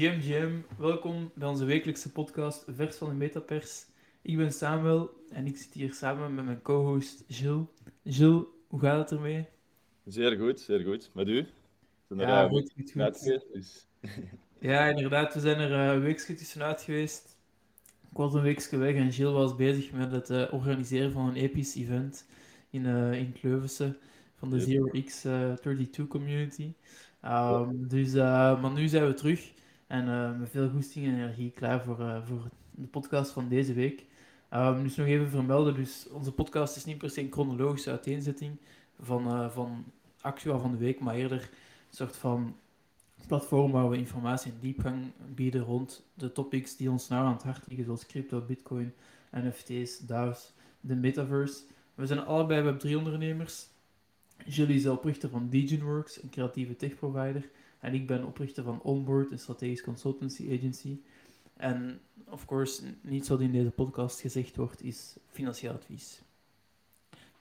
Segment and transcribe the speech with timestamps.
[0.00, 3.86] GMGM, welkom bij onze wekelijkse podcast Vers van de Metapers.
[4.22, 7.66] Ik ben Samuel en ik zit hier samen met mijn co-host Gilles.
[8.04, 9.46] Gilles, hoe gaat het ermee?
[10.04, 11.10] Zeer goed, zeer goed.
[11.14, 11.46] Met u?
[12.08, 13.86] Zijn er, ja, uh, goed, goed, dus.
[14.58, 17.36] ja, inderdaad, we zijn er uh, een weekje tussenuit geweest.
[18.10, 21.36] Ik was een weekje weg en Gilles was bezig met het uh, organiseren van een
[21.36, 22.26] episch event
[22.70, 23.98] in, in Kleuvense
[24.34, 26.72] van de Zero X32 community.
[27.24, 29.58] Um, dus, maar nu zijn we terug
[29.90, 33.72] en uh, met veel goesting en energie klaar voor, uh, voor de podcast van deze
[33.72, 34.04] week.
[34.54, 38.56] Um, dus nog even vermelden, dus onze podcast is niet per se een chronologische uiteenzetting
[39.00, 39.84] van, van
[40.20, 42.56] actua van de week, maar eerder een soort van
[43.26, 47.42] platform waar we informatie en diepgang bieden rond de topics die ons nou aan het
[47.42, 48.92] hart liggen, zoals crypto, bitcoin,
[49.30, 51.62] NFT's, DAO's, de metaverse.
[51.94, 53.68] We zijn allebei Web3-ondernemers
[54.46, 57.48] Julie is oprichter van DegenWorks, een creatieve tech-provider.
[57.80, 61.00] En ik ben oprichter van Onboard, een strategisch consultancy agency.
[61.56, 66.22] En, of course, niet zoals in deze podcast gezegd wordt, is financieel advies.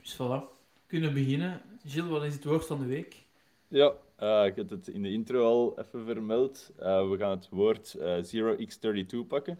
[0.01, 0.43] Dus voilà,
[0.87, 1.61] kunnen beginnen.
[1.85, 3.25] Gilles, wat is het woord van de week?
[3.67, 6.71] Ja, uh, ik heb het in de intro al even vermeld.
[6.79, 9.59] Uh, we gaan het woord eh, 0x32 pakken.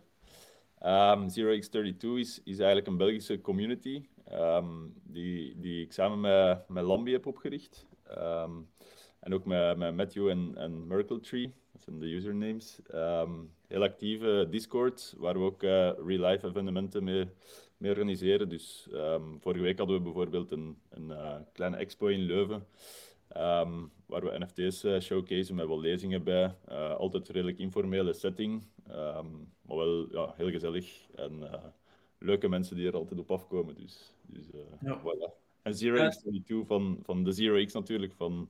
[0.85, 6.83] Um, 0x32 is, is eigenlijk een Belgische community um, die, die ik samen met, met
[6.83, 7.85] Lambi heb opgericht.
[8.17, 8.69] Um,
[9.19, 12.79] en ook met, met Matthew en, en Merkle Tree, dat zijn de usernames.
[12.93, 17.27] Um, heel actieve Discord, waar we ook uh, real-life evenementen mee,
[17.77, 18.49] mee organiseren.
[18.49, 18.87] Dus
[19.39, 22.65] vorige week hadden we bijvoorbeeld een, een uh, kleine expo in Leuven.
[23.37, 26.55] Um, waar we NFT's uh, showcase met wel lezingen bij.
[26.97, 28.63] Altijd redelijk informele setting,
[29.61, 31.07] maar wel ja, heel gezellig.
[31.15, 31.49] En
[32.19, 33.75] leuke mensen die er altijd op afkomen.
[33.75, 34.45] Dus, dus
[34.81, 34.99] ja.
[34.99, 35.47] voilà.
[35.61, 38.49] En Zero X 32 van, van de Zero X natuurlijk, van,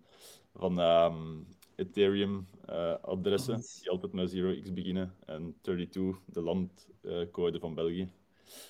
[0.59, 5.13] van um, Ethereum-adressen, die altijd met Zero X beginnen.
[5.25, 8.11] En 32, de landcode van België.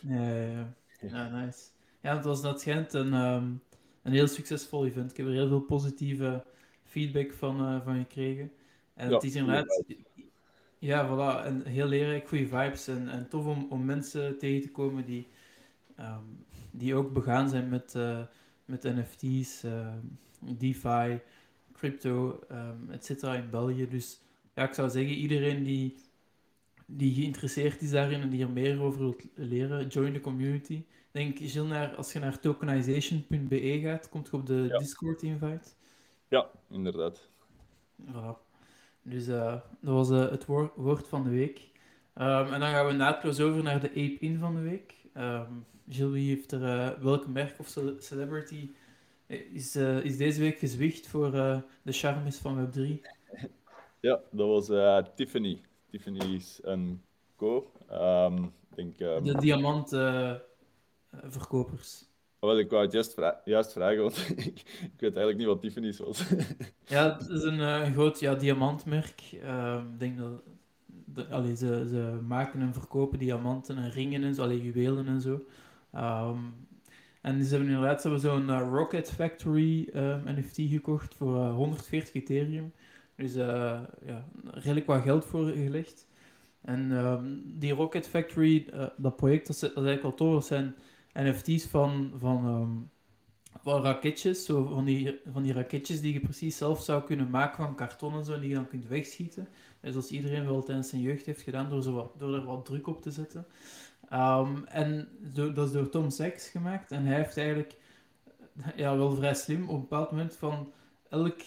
[0.01, 0.75] Ja, ja, ja.
[0.99, 1.69] ja nice.
[2.01, 3.61] Ja, het was dat schijnt een, um,
[4.03, 5.11] een heel succesvol event.
[5.11, 6.45] Ik heb er heel veel positieve
[6.83, 8.51] feedback van, uh, van gekregen.
[8.93, 9.83] En ja, het is inderdaad...
[10.79, 11.45] Ja, voilà.
[11.45, 12.87] En heel leerrijk, goede vibes.
[12.87, 15.27] En, en tof om, om mensen tegen te komen die,
[15.99, 18.21] um, die ook begaan zijn met, uh,
[18.65, 19.97] met NFT's, uh, ehm,
[20.57, 21.19] DeFi,
[21.79, 23.87] crypto, um, et cetera in België.
[23.87, 24.21] Dus
[24.55, 25.95] ja, ik zou zeggen, iedereen die,
[26.85, 30.73] die geïnteresseerd is daarin en die er meer over wilt leren, join the community.
[30.73, 35.69] Ik denk, Gilles, naar, als je naar tokenization.be gaat, komt je op de Discord-invite.
[36.27, 37.29] Ja, inderdaad.
[38.05, 38.47] Voilà.
[39.01, 41.59] Dus uh, dat was uh, het woord, woord van de week.
[42.15, 44.93] Um, en dan gaan we naadloos over naar de ape-in van de week.
[45.17, 48.71] Um, Gilles, wie heeft er uh, welk merk of celebrity
[49.29, 53.01] is, is deze week gezwicht voor de charmes van Web3?
[53.99, 54.65] Ja, dat was
[55.15, 55.61] Tiffany.
[55.89, 57.01] Tiffany is een
[57.35, 57.71] co.
[57.91, 62.07] Um, denk, de diamantverkopers.
[62.39, 64.63] Wel, ik wou het juist, vra juist vragen, want ik,
[64.97, 66.23] weet eigenlijk niet wat Tiffany's was.
[66.85, 69.21] ja, het is een, groot ja, diamantmerk.
[69.43, 70.41] Uh, ik denk dat
[70.85, 75.21] de, allee, ze, ze maken en verkopen diamanten en ringen en zo, allee, juwelen en
[75.21, 75.45] zo.
[75.95, 76.67] Um,
[77.21, 82.73] en ze hebben inderdaad zo'n uh, Rocket Factory um, NFT gekocht voor 140 Ethereum.
[83.15, 83.89] Dus ja,
[84.43, 86.07] redelijk wat geld voor gelegd.
[86.61, 88.65] En um, die Rocket Factory,
[88.97, 90.33] dat project, dat dat is eigenlijk tof.
[90.33, 90.75] Dat zijn
[91.13, 92.89] NFT's van, van, um,
[93.63, 97.63] van raketjes, zo van, die, van die raketjes die je precies zelf zou kunnen maken
[97.63, 99.47] van karton en zo, en die je dan kunt wegschieten.
[99.81, 102.87] Dus zoals iedereen wel tijdens zijn jeugd heeft gedaan, door, zo door er wat druk
[102.87, 103.45] op te zetten.
[104.13, 106.91] Um, en zo, dat is door Tom Sachs gemaakt.
[106.91, 107.75] En hij heeft eigenlijk,
[108.75, 110.71] ja, wel vrij slim, op een bepaald moment van
[111.09, 111.37] elk,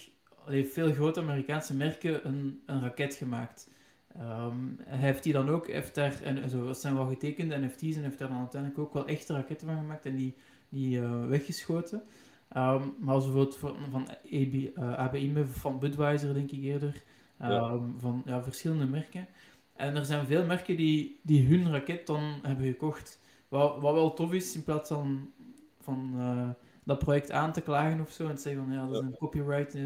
[0.45, 3.71] allee, veel grote Amerikaanse merken een, een raket gemaakt.
[4.21, 7.97] Um, hij heeft die dan ook, heeft daar, en zo, dat zijn wel getekende NFT's
[7.97, 10.37] en heeft daar dan uiteindelijk ook wel echte raketten van gemaakt en die,
[10.69, 12.03] die uh, weggeschoten.
[12.57, 17.03] Um, maar als bijvoorbeeld van, van AB, uh, ABI, van Budweiser denk ik eerder,
[17.43, 17.81] um, ja.
[17.99, 19.29] van ja, verschillende merken.
[19.73, 23.21] En er zijn veel merken die, die hun raket dan hebben gekocht.
[23.49, 25.31] Wat, wat wel tof is, in plaats van,
[25.81, 26.49] van uh,
[26.85, 29.19] dat project aan te klagen of zo en te zeggen van ja, dat is een
[29.19, 29.77] copyright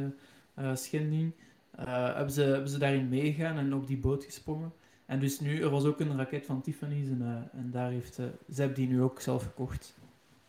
[0.75, 1.33] schending.
[1.81, 4.73] Uh, hebben, ze, hebben ze daarin meegegaan en op die boot gesprongen.
[5.07, 8.33] En dus nu, er was ook een raket van Tiffany's en, en daar heeft, ze
[8.55, 9.97] hebben die nu ook zelf gekocht.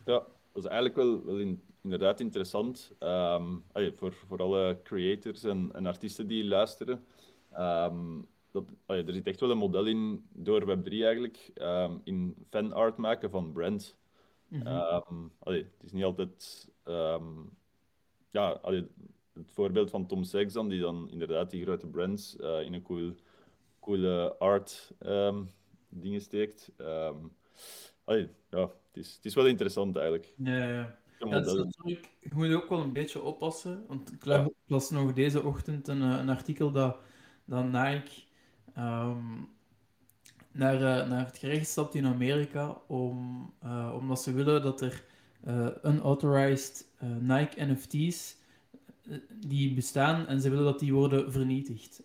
[0.06, 5.44] Ja, dat is eigenlijk wel, wel in, inderdaad interessant um, allee, voor, voor alle creators
[5.44, 7.04] en, en artiesten die luisteren.
[7.60, 8.28] Um,
[8.65, 12.98] dat, allee, er zit echt wel een model in door Web3 eigenlijk, um, in fanart
[12.98, 13.95] maken van brands.
[14.48, 15.31] Mm -hmm.
[15.39, 16.69] allee, het is niet altijd...
[18.31, 18.88] ja, allee,
[19.33, 23.13] het voorbeeld van Tom dan, die dan inderdaad die grote brands uh, in een cool,
[23.80, 25.44] coole art ehm,
[25.89, 26.71] dingen steekt.
[26.77, 27.15] Ehm,
[28.03, 30.33] allee, ja, het is, het is wel interessant eigenlijk.
[30.38, 31.00] Ja, ja.
[31.19, 33.86] Ja, is natuurlijk, je moet ook wel een beetje oppassen.
[33.88, 34.38] Want ik Ja.
[34.38, 36.98] la- ik las nog deze ochtend een, eh, een artikel dat,
[37.45, 38.25] dat Nike
[38.77, 39.44] ehm,
[40.51, 45.03] naar, eh, naar het gerecht stapt in Amerika om, eh, omdat ze willen dat er
[45.44, 46.85] eh, unauthorized
[47.19, 48.35] Nike NFT's
[49.47, 52.03] die bestaan en ze willen dat die worden vernietigd.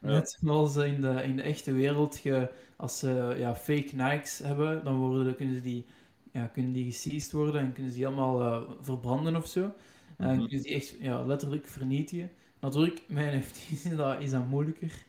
[0.00, 4.84] Net zoals in de, in de echte wereld, je, als ze ja, fake Nikes hebben,
[4.84, 5.86] dan worden, kunnen ze die
[6.32, 9.74] ja, kunnen die geseized worden en kunnen ze die allemaal verbranden of zo.
[10.16, 10.46] En Mhm.
[10.46, 12.30] kunnen ze die echt ja, letterlijk vernietigen.
[12.60, 15.04] Natuurlijk, met NFT's is dat, is dat moeilijker.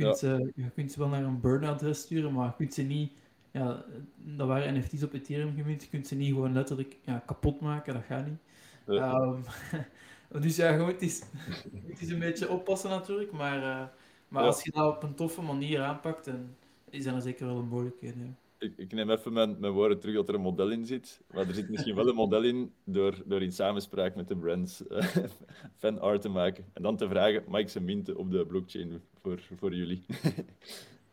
[0.00, 2.82] Je kunt, ze, je kunt ze wel naar een burn-adres sturen, maar je kunt ze
[2.82, 3.12] niet...
[3.50, 3.84] Ja,
[4.16, 5.82] dat waren NFT's op Ethereum gemint.
[5.82, 8.38] Je kunt ze niet gewoon letterlijk ja, kapot maken, dat gaat niet.
[8.86, 9.12] Ja.
[9.12, 9.40] Ehm,
[10.42, 11.22] dus ja, gewoon, het is,
[11.88, 13.86] het is een beetje oppassen natuurlijk, maar, eh,
[14.28, 16.54] maar als je dat op een toffe manier aanpakt, dan
[16.90, 18.16] is er zeker wel een mogelijkheid.
[18.60, 21.20] Ik, ik neem even mijn, mijn woorden terug dat er een model in zit.
[21.34, 24.86] Maar er zit misschien wel een model in door, door in samenspraak met de brands
[24.86, 25.16] eh,
[25.80, 26.64] fanart te maken.
[26.72, 30.04] En dan te vragen, mag ik ze minten op de blockchain voor, voor jullie?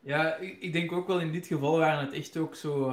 [0.08, 2.90] Ja, ik, ik denk ook wel in dit geval waren het echt ook zo.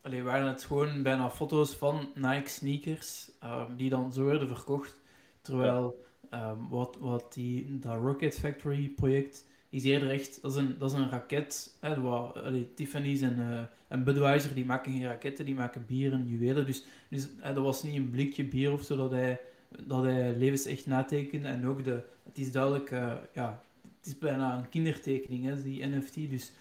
[0.00, 5.00] allee, waren het gewoon bijna foto's van Nike sneakers ehm, die dan zo werden verkocht.
[5.42, 10.78] Terwijl ehm, wat, wat die, dat Rocket Factory project is eerder echt, dat is een,
[10.78, 11.76] dat is een raket.
[11.80, 16.12] Hè, wat, allee, Tiffany's en, eh, en Budweiser die maken geen raketten, die maken bier
[16.12, 16.66] en juwelen.
[16.66, 19.40] Dus, dus hè, dat was niet een blikje bier of zo dat hij,
[19.80, 21.48] dat hij levens echt natekende.
[21.48, 23.62] En ook de, het is duidelijk, eh, ja,
[23.98, 26.14] het is bijna een kindertekening, hè, die NFT.
[26.30, 26.52] Dus,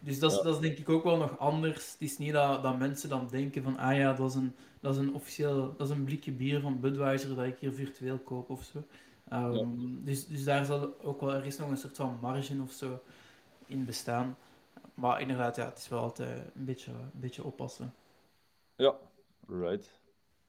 [0.00, 0.42] dus dat, is, Ja.
[0.42, 1.92] dat is denk ik ook wel nog anders.
[1.92, 4.94] Het is niet dat, dat mensen dan denken van, ah ja, dat is een, dat
[4.94, 8.50] is een officieel, dat is een blikje bier van Budweiser dat ik hier virtueel koop
[8.50, 8.84] of zo.
[9.30, 9.66] Ehm, Ja.
[10.04, 13.00] dus, dus daar zal ook wel ergens nog een soort van marge of zo
[13.66, 14.36] in bestaan.
[14.94, 17.94] Maar inderdaad, ja, het is wel altijd een beetje, een beetje oppassen.
[18.76, 18.94] Ja,
[19.48, 20.00] right.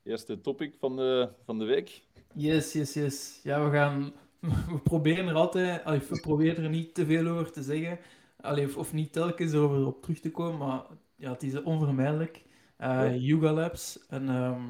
[0.03, 2.01] Eerste topic van de, van de week.
[2.33, 3.39] Yes, yes, yes.
[3.43, 4.13] Ja, we gaan...
[4.71, 5.83] We proberen er altijd...
[5.83, 7.99] allee, we proberen er niet te veel over te zeggen.
[8.41, 10.83] Allee, of, of niet telkens over op terug te komen, maar
[11.15, 12.43] ja, het is onvermijdelijk.
[12.77, 13.13] Eh Ja.
[13.13, 14.61] Yuga Labs en, ehm,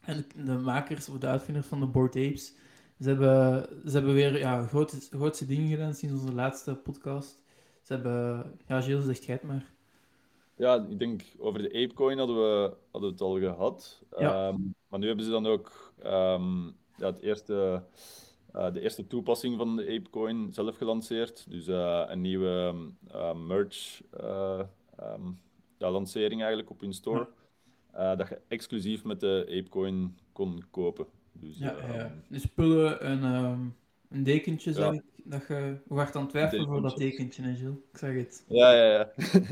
[0.00, 2.54] en de makers of de uitvinders van de Bored Apes,
[3.00, 7.40] ze hebben, ze hebben weer ja, grote, grootste dingen gedaan sinds onze laatste podcast.
[7.82, 8.52] Ze hebben...
[8.66, 9.74] Ja, Gilles, zeg jij het maar.
[10.56, 14.02] Ja, ik denk over de Apecoin hadden we, hadden we het al gehad.
[14.18, 14.48] Ja.
[14.48, 16.64] Ehm, maar nu hebben ze dan ook ehm,
[16.96, 17.82] ja, het eerste,
[18.52, 21.50] eh, de eerste toepassing van de Apecoin zelf gelanceerd.
[21.50, 22.74] Dus eh, een nieuwe
[23.08, 24.60] eh, merch eh,
[25.78, 27.28] ja, lancering eigenlijk op hun store.
[27.92, 31.06] Dat je exclusief met de Apecoin kon kopen.
[31.40, 32.14] Dus, Ja, ehm, ja.
[32.28, 33.60] Dus spullen en ehm,
[34.08, 34.92] een dekentje, Ja.
[34.92, 35.02] ik.
[35.24, 37.76] Dat je wacht aan het twijfelen voor dat dekentje, hè, Gilles?
[37.92, 38.44] Ik zag het.
[38.48, 39.12] Ja, ja, ja.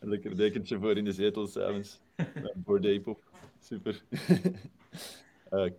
[0.00, 2.00] Een lekker dekentje voor in de zetel s'avonds.
[2.16, 3.22] Met een Bored op.
[3.60, 4.02] Super.
[5.48, 5.70] Eh,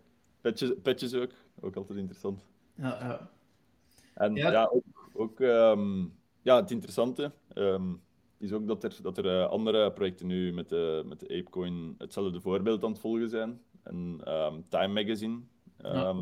[0.42, 1.32] petjes, petjes ook.
[1.60, 2.42] Ook altijd interessant.
[2.76, 3.30] Ja, ja.
[4.14, 4.66] En Ja.
[4.66, 6.06] ook, ook ehm,
[6.42, 7.32] ja, het interessante
[8.38, 11.96] is ook dat er, dat er eh, andere projecten nu met de, met de Apecoin
[11.98, 13.62] hetzelfde voorbeeld aan het volgen zijn.
[13.84, 15.40] En ehm, Time Magazine
[15.78, 16.20] ehm,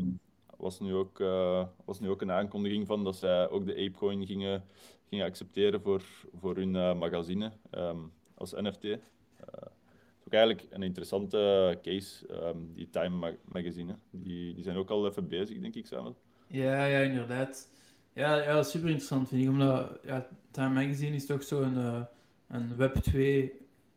[0.56, 4.26] was, nu ook, eh, was nu ook een aankondiging van dat zij ook de Apecoin
[4.26, 4.64] gingen,
[5.08, 6.02] gingen accepteren voor,
[6.40, 7.98] voor hun eh, magazine ehm,
[8.34, 8.84] als NFT.
[8.84, 8.98] Eh,
[9.40, 12.26] het is ook eigenlijk een interessante case,
[12.74, 13.96] die Time Ma- Magazine.
[14.10, 16.14] Die, die zijn ook al even bezig, denk ik, samen.
[16.46, 17.68] Ja, ja, inderdaad.
[18.12, 22.02] Ja, ja, super interessant vind ik, omdat ja, Time Magazine is toch zo'n eh,
[22.48, 23.18] een Web2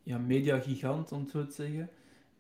[0.03, 1.89] ja, media-gigant, om het zo te zeggen.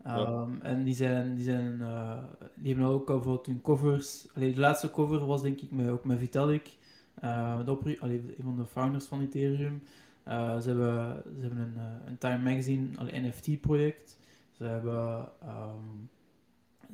[0.03, 2.17] Ehm, En die, zijn, die, zijn, eh,
[2.55, 4.27] die hebben ook bijvoorbeeld hun covers.
[4.35, 6.77] Allee, de laatste cover was denk ik met, ook met Vitalik,
[7.15, 9.83] eh, een van de founders van Ethereum.
[10.23, 14.17] Eh, ze, hebben, ze hebben een, een Time Magazine allee, NFT-project.
[14.51, 15.85] Ze hebben ehm,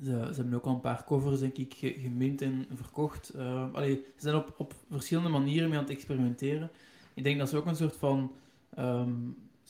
[0.04, 3.36] ze, ze hebben ook al een paar covers, denk ik, ge- gemint en verkocht.
[3.74, 6.70] Allee, ze zijn op, op verschillende manieren mee aan het experimenteren.
[7.14, 8.32] Ik denk dat ze ook een soort van,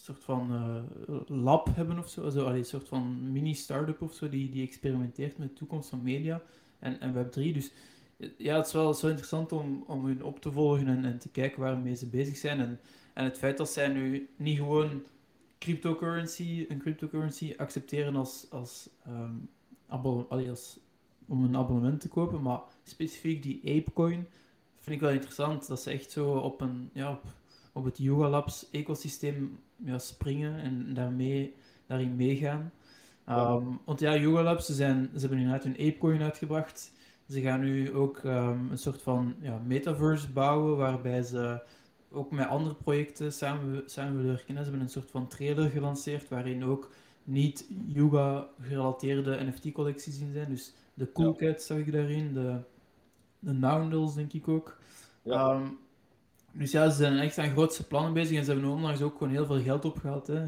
[0.08, 2.22] soort van eh, lab hebben of zo.
[2.28, 6.42] Allee, een soort van mini-startup of zo, die, die experimenteert met de toekomst van media
[6.80, 7.54] en, en Web3.
[7.54, 7.72] Dus
[8.38, 11.30] ja, het is wel zo interessant om, om hun op te volgen en, en te
[11.30, 12.60] kijken waarmee ze bezig zijn.
[12.60, 12.80] En,
[13.14, 15.04] en het feit dat zij nu niet gewoon
[15.60, 18.90] cryptocurrency, een cryptocurrency accepteren als, als
[19.88, 20.80] abonne- allee, als,
[21.28, 24.28] om een abonnement te kopen, maar specifiek die Apecoin
[24.80, 25.68] vind ik wel interessant.
[25.68, 27.24] Dat ze echt zo op, een, ja, op,
[27.74, 31.56] op het Yuga Labs ecosysteem ja, springen en daarmee,
[31.86, 32.72] daarin meegaan.
[33.26, 36.92] Ehm, Want ja, Yuga Labs, ze, zijn, ze hebben inderdaad hun Apecoin uitgebracht.
[37.30, 41.62] Ze gaan nu ook ehm, een soort van ja, metaverse bouwen waarbij ze
[42.12, 44.56] ook met andere projecten samen, samenwerken.
[44.56, 46.92] Ze hebben een soort van trailer gelanceerd waarin ook
[47.24, 50.50] niet Yuga-gerelateerde NFT-collecties in zijn.
[50.50, 52.60] Dus de Cool Cats zag ik daarin, de,
[53.40, 54.78] de Noundles denk ik ook.
[55.22, 55.52] Ja.
[55.52, 55.68] Ehm,
[56.58, 59.34] dus ja, ze zijn echt aan grootste plannen bezig en ze hebben onlangs ook gewoon
[59.34, 60.28] heel veel geld opgehaald.
[60.28, 60.46] Hè.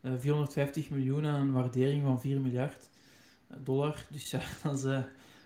[0.00, 2.88] Eh, 450 miljoen aan een waardering van 4 miljard
[3.58, 4.06] dollar.
[4.10, 5.02] Dus ja, dat is, eh,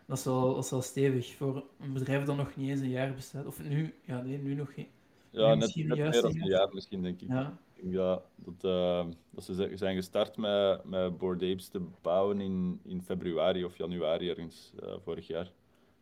[0.06, 2.88] dat is, wel, dat is wel stevig voor een bedrijf dat nog niet eens een
[2.88, 3.46] jaar bestaat.
[3.46, 4.88] Of nu, ja, nee, nu nog geen.
[5.30, 7.28] Ja, net, meer dan een jaar misschien, denk ik.
[7.28, 12.40] Ja, Ik denk dat, dat, eh, dat ze zijn gestart met, met Apes te bouwen
[12.40, 15.52] in, in februari of januari ergens eh, vorig jaar.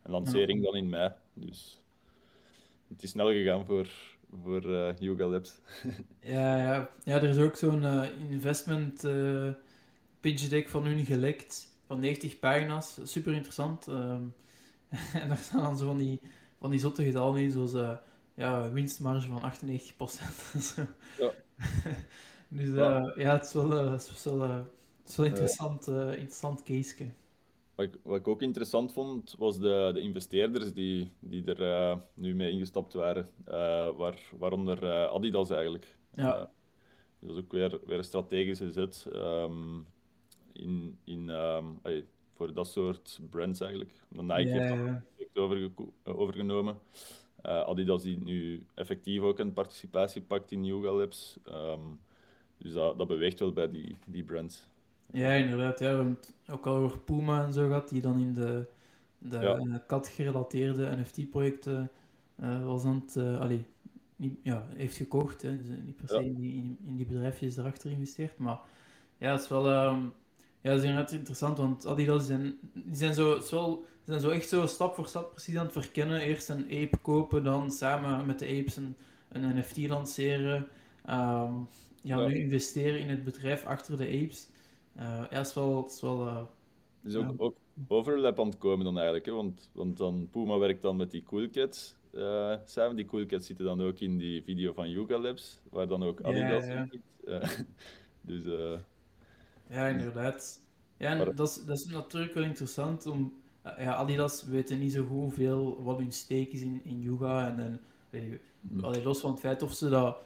[0.01, 1.11] En lancering dan in mei.
[1.33, 1.81] Dus
[2.87, 3.87] het is snel gegaan voor,
[4.43, 5.59] voor eh, Yuga Labs.
[6.19, 6.89] ja, ja.
[7.03, 9.49] ja er is ook zo'n eh, investment eh,
[10.19, 11.73] pitch deck van hun gelekt.
[11.87, 12.99] Van 90 pagina's.
[13.03, 13.87] Super interessant.
[13.87, 14.23] Ehm,
[15.21, 16.19] en daar staan dan zo van die,
[16.59, 17.97] van die zotte getallen in, zoals
[18.33, 19.55] ja, winstmarge van 98%.
[20.75, 20.81] Zo.
[21.19, 21.31] Ja.
[22.47, 23.13] dus Ja.
[23.15, 26.95] ja, het is wel, het is wel, het is wel interessant, interessant case.
[27.75, 31.97] Wat ik, wat ik ook interessant vond, was de, de investeerders die, die er eh,
[32.13, 33.29] nu mee ingestapt waren.
[33.45, 35.97] Eh, waar, waaronder eh, Adidas eigenlijk.
[36.15, 36.51] Ja.
[37.19, 39.79] Dat is ook weer, weer een strategische zet ehm,
[40.51, 43.91] in, in, ehm, allee, voor dat soort brands eigenlijk.
[44.07, 45.03] De Nike heeft dat
[45.33, 46.77] project eh, overgenomen.
[47.41, 51.37] Adidas die nu effectief ook een participatie pakt in Yuga Labs.
[51.43, 51.81] Ehm,
[52.57, 54.63] dus dat, dat beweegt wel bij die, die brands.
[55.11, 55.79] Ja, inderdaad.
[55.79, 58.67] Ja, we hebben het ook al over Puma en zo gehad, die dan in de,
[59.17, 59.55] de Ja.
[59.57, 61.91] eh, kat-gerelateerde NFT-projecten
[62.35, 63.65] eh was aan het, eh, allee,
[64.15, 65.41] niet, ja, heeft gekocht.
[65.41, 65.57] Hè.
[65.57, 66.21] Dus niet per se Ja.
[66.21, 68.37] in, die, in, die bedrijfjes erachter geïnvesteerd.
[68.37, 68.59] Maar
[69.17, 70.05] ja, het is wel ehm,
[70.61, 74.65] ja, is inderdaad interessant, want Adidas zijn, die zijn, zo, wel, zijn zo echt zo
[74.67, 76.19] stap voor stap precies aan het verkennen.
[76.21, 78.95] Eerst een ape kopen, dan samen met de apes een,
[79.29, 80.67] een NFT lanceren.
[81.05, 81.53] Ehm,
[82.01, 82.27] Ja.
[82.27, 84.49] nu investeren in het bedrijf achter de apes.
[84.95, 86.41] Eh, ja, het is wel, het is wel eh,
[87.03, 87.33] is ook, Ja.
[87.37, 87.55] ook
[87.87, 89.25] overlap aan het komen dan eigenlijk.
[89.25, 89.31] Hè?
[89.31, 91.95] Want, want dan Puma werkt dan met die Cool Cats
[92.65, 92.95] samen.
[92.95, 96.19] Die Cool Cats zitten dan ook in die video van Yuga Labs, waar dan ook
[96.19, 96.81] Ja, Adidas ja.
[96.81, 97.65] in zit.
[98.21, 98.43] Dus
[99.69, 100.61] ja, inderdaad.
[100.97, 103.33] Ja, en Maar- dat is, dat is natuurlijk wel interessant om.
[103.63, 107.47] Ja, Adidas weten niet zo goed hoeveel wat hun steek is in, in Yuga.
[107.47, 108.79] En, en Hm.
[108.85, 110.17] allee, los van het feit of ze dat,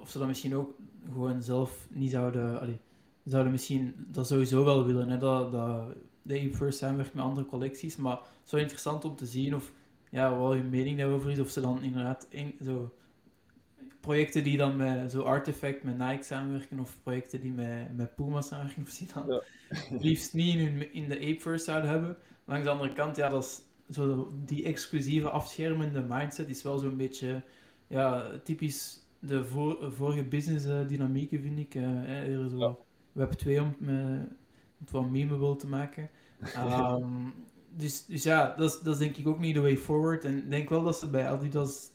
[0.00, 0.74] of ze dat misschien ook
[1.12, 2.60] gewoon zelf niet zouden.
[2.60, 2.78] Allee,
[3.24, 7.46] zouden misschien dat sowieso wel willen, hè, dat, dat de Ape First samenwerkt met andere
[7.46, 7.96] collecties.
[7.96, 9.72] Maar het is wel interessant om te zien of,
[10.10, 11.40] ja, wat hun mening daarover is.
[11.40, 12.94] Of ze dan inderdaad in, zo,
[14.00, 18.40] projecten die dan met zo Artifact, met Nike samenwerken, of projecten die met, met Puma
[18.42, 19.42] samenwerken, of die dan Ja.
[19.98, 22.16] liefst niet in, hun, in de Ape First zouden hebben.
[22.44, 23.62] Langs de andere kant, ja, dat is
[23.94, 27.42] zo, die exclusieve afschermende mindset is wel zo'n beetje
[27.86, 31.74] ja, typisch de voor, vorige business eh, dynamieken, vind ik.
[31.74, 32.76] eh, zo Ja.
[33.20, 33.74] Web 2 om
[34.78, 36.10] het wat memeable te maken.
[36.54, 37.28] Ehm,
[37.70, 40.24] dus, dus ja, dat is, dat is denk ik ook niet de way forward.
[40.24, 41.90] En ik denk wel dat ze bij Adidas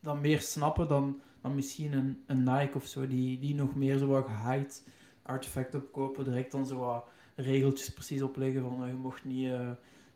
[0.00, 3.98] dan meer snappen dan, dan misschien een, een Nike of zo, die, die nog meer
[3.98, 4.82] zo wat gehyped
[5.22, 7.04] artefact opkopen, direct dan zo wat
[7.34, 9.70] regeltjes precies opleggen van eh, je mocht niet, eh,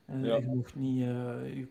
[0.04, 0.36] eh, Ja.
[0.36, 1.06] je mocht niet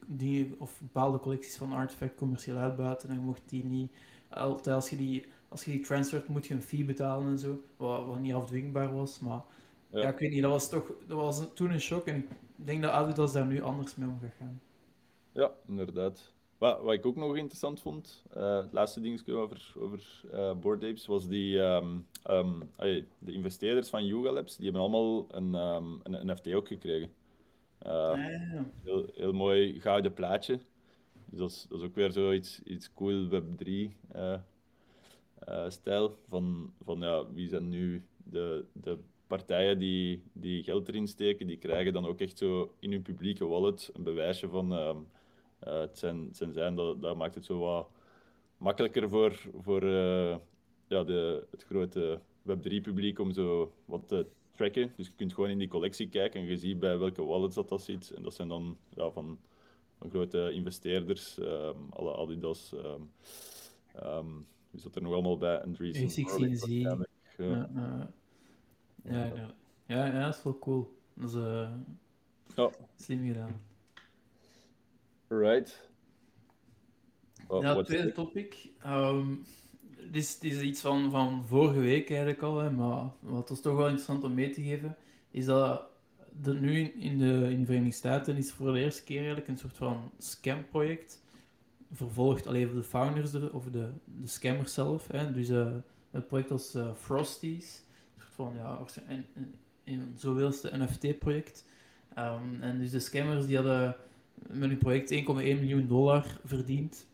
[0.07, 3.91] die of bepaalde collecties van artefact commercieel uitbuiten en je mocht die niet
[4.29, 7.61] altijd als je die als je die transfert moet je een fee betalen en zo,
[7.77, 9.41] wat, wat niet afdwingbaar was, maar
[9.91, 9.99] ja.
[9.99, 10.09] Ja.
[10.09, 12.91] ik weet niet, dat was toch dat was toen een shock en ik denk dat
[12.91, 14.61] Adidas daar nu anders mee om gaat gaan.
[15.31, 16.33] ja, inderdaad.
[16.57, 20.83] Wat, wat ik ook nog interessant vond, eh, het laatste dingetje over, over eh Bored
[20.83, 25.55] Apes, was die, ehm, ehm, allee, de investeerders van Yuga Labs, die hebben allemaal een,
[25.55, 27.11] ehm, een NFT ook gekregen.
[27.79, 28.15] Ja,
[28.83, 30.59] heel, heel mooi gouden plaatje.
[31.25, 33.65] Dus dat is, dat is ook weer zoiets iets cool Web3
[34.11, 34.39] eh, eh,
[35.67, 36.17] stijl.
[36.27, 38.97] Van, van ja, wie zijn nu de, de
[39.29, 43.45] partijen die, die geld erin steken, die krijgen dan ook echt zo in hun publieke
[43.45, 44.97] wallet een bewijsje van ehm,
[45.59, 46.75] eh, het zijn, het zijn zijn.
[46.75, 47.89] Dat, dat maakt het zo wat
[48.57, 50.35] makkelijker voor, voor eh,
[50.87, 54.93] ja, de, het grote Web3-publiek om zo wat te tracken.
[54.95, 57.69] Dus je kunt gewoon in die collectie kijken en je ziet bij welke wallets dat,
[57.69, 58.11] dat zit.
[58.11, 59.39] En dat zijn dan ja, van,
[59.97, 62.73] van grote investeerders, ehm alle Adidas.
[62.73, 63.01] ehm
[63.93, 64.27] ehm,
[64.71, 65.61] wie zat er nog allemaal bij?
[65.63, 66.31] Andreessen A16Z.
[66.31, 67.47] Horowitz waarschijnlijk, eh.
[69.03, 69.53] ja, ja,
[69.85, 70.97] ja, ja, dat is wel cool.
[71.13, 71.71] Dat is eh,
[72.95, 73.61] slim gedaan.
[75.27, 75.89] right.
[77.49, 78.69] Ja, wat- tweede topic.
[78.81, 79.35] ehm,
[80.11, 83.61] dit, is, dit is iets van, van vorige week eigenlijk al, hè, maar wat was
[83.61, 84.95] toch wel interessant om mee te geven,
[85.31, 85.87] is dat
[86.43, 89.47] er nu in- in de, in de Verenigde Staten is voor de eerste keer eigenlijk
[89.47, 91.21] een soort van scam-project
[91.91, 95.07] vervolgt alleen de founders er, of de, de scammers zelf.
[95.07, 95.31] Hè.
[95.31, 95.67] Dus uh,
[96.11, 97.83] het project als uh, Frosties,
[98.17, 99.53] van ja, een, een,
[99.83, 101.65] een zoveelste NFT-project.
[102.17, 103.95] Um, en dus de scammers die hadden
[104.47, 107.07] met hun project 1,1 miljoen dollar verdiend.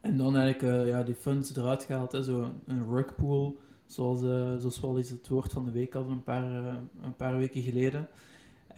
[0.00, 4.20] En dan eigenlijk uh, ja, die funds eruit gehaald, hè, zo een rugpool, zoals,
[4.60, 6.44] zoals wel eens het woord van de week hadden een paar,
[7.02, 8.08] een paar weken geleden.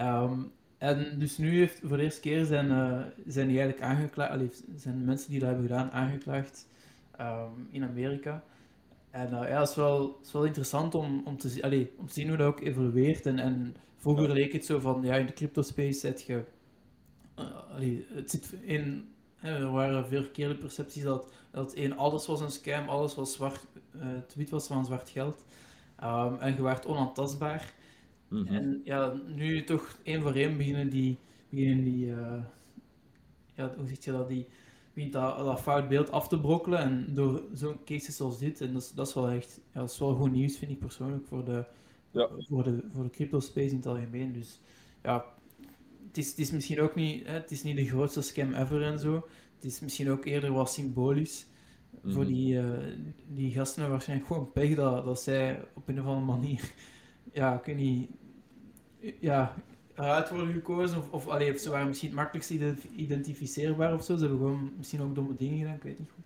[0.00, 4.64] Um, en dus nu heeft voor de eerste keer zijn, uh, zijn die eigenlijk aangeklaagd,
[4.76, 6.68] zijn mensen die dat hebben gedaan aangeklaagd
[7.20, 8.42] um, in Amerika.
[9.10, 12.12] En uh, ja, het is wel, is wel interessant om, om, te, allee, om te
[12.12, 13.26] zien hoe dat ook evolueert.
[13.26, 14.34] En, en vroeger ja.
[14.34, 16.44] leek het zo van, ja, in de crypto space zet je...
[17.38, 17.44] Uh,
[17.74, 19.08] allee, het zit in...
[19.40, 23.66] er waren veel verkeerde percepties dat, dat één, alles was een scam, alles was zwart,
[23.98, 25.44] het wit was van zwart geld.
[26.04, 27.72] Um, en je werd onaantastbaar.
[28.28, 28.56] Mm -hmm.
[28.56, 31.18] En ja, nu toch één voor één beginnen die,
[31.48, 32.42] beginnen die uh,
[33.54, 34.46] ja, hoe zeg je dat, die
[34.92, 36.78] begint dat, dat fout beeld af te brokkelen.
[36.78, 39.90] En door zo'n cases zoals dit, en dat is, dat is wel echt, ja, dat
[39.90, 41.64] is wel goed nieuws, vind ik persoonlijk, voor de,
[42.10, 42.28] ja.
[42.38, 44.32] voor de, voor de crypto space in het algemeen.
[44.32, 44.60] Dus
[45.02, 45.24] ja,
[46.06, 48.82] het is, het is misschien ook niet, hè, het is niet de grootste scam ever
[48.82, 49.26] en zo.
[49.54, 51.46] Het is misschien ook eerder wat symbolisch.
[51.90, 52.12] Mm -hmm.
[52.12, 52.78] Voor die, uh,
[53.26, 56.72] die gasten waarschijnlijk gewoon pech dat, dat zij op een of andere manier
[57.38, 58.10] ja, ik weet niet,
[59.20, 59.54] ja,
[59.94, 60.98] eruit worden gekozen.
[60.98, 62.50] Of, of, allee, of ze waren misschien het makkelijkst
[62.90, 64.16] identificeerbaar of zo.
[64.16, 66.24] Ze hebben gewoon misschien ook domme dingen gedaan, ik weet niet goed.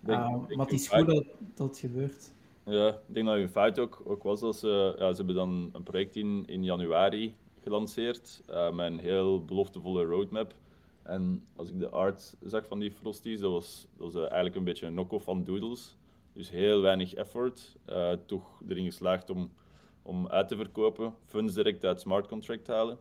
[0.00, 2.32] Denk, uh, denk maar het is goed dat, dat het gebeurt.
[2.64, 5.70] Ja, ik denk dat hun fout ook, ook was dat ze, ja, ze hebben dan
[5.72, 10.54] een project in, in januari gelanceerd uh, met een heel beloftevolle roadmap.
[11.02, 14.56] En als ik de art zag van die Frosties, dat was, dat was uh, eigenlijk
[14.56, 15.96] een beetje een knock-off van Doodles.
[16.32, 19.50] Dus heel weinig effort, uh, toch erin geslaagd om
[20.04, 22.98] om uit te verkopen, funds direct uit smart contract halen.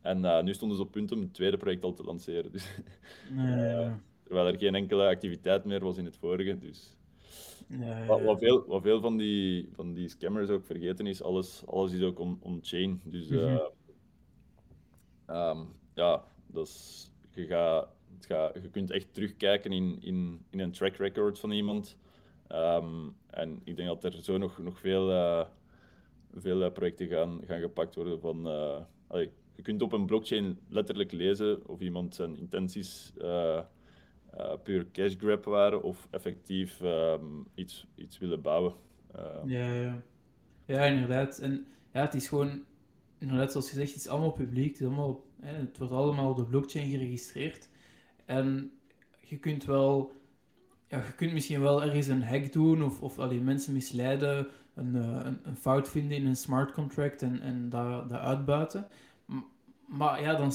[0.00, 2.52] En uh, nu stonden ze op punt om het tweede project al te lanceren.
[2.52, 2.78] Dus,
[3.30, 6.58] nee, uh, terwijl er geen enkele activiteit meer was in het vorige.
[6.58, 6.96] Dus.
[8.06, 11.92] Wat, wat, veel, wat veel van die, van die scammers ook vergeten is, alles, alles
[11.92, 13.00] is ook on-chain.
[13.04, 13.70] On dus mm -hmm.
[15.30, 17.88] uh, um, ja, dat is, je, gaat,
[18.20, 21.96] gaat, je kunt echt terugkijken in, in, in een track record van iemand.
[22.52, 25.10] Um, en ik denk dat er zo nog, nog veel
[26.40, 28.46] veel projecten gaan, gaan gepakt worden van...
[29.06, 33.60] Allee, je kunt op een blockchain letterlijk lezen of iemand zijn intenties uh,
[34.62, 38.74] puur cash grab waren of effectief um, iets, iets willen bouwen.
[39.44, 40.02] ja, ja.
[40.66, 41.38] ja, inderdaad.
[41.38, 42.64] En ja, het is gewoon,
[43.18, 44.72] inderdaad, zoals gezegd, het is allemaal publiek.
[44.72, 47.68] Het, is allemaal, hè, het wordt allemaal op de blockchain geregistreerd.
[48.24, 48.72] En
[49.20, 50.12] je kunt wel,
[50.88, 54.94] ja, je kunt misschien wel ergens een hack doen of, of allee, mensen misleiden een,
[54.94, 58.86] een, een, fout vinden in een smart contract en, en dat, dat uitbuiten.
[59.86, 60.52] Maar ja, dan,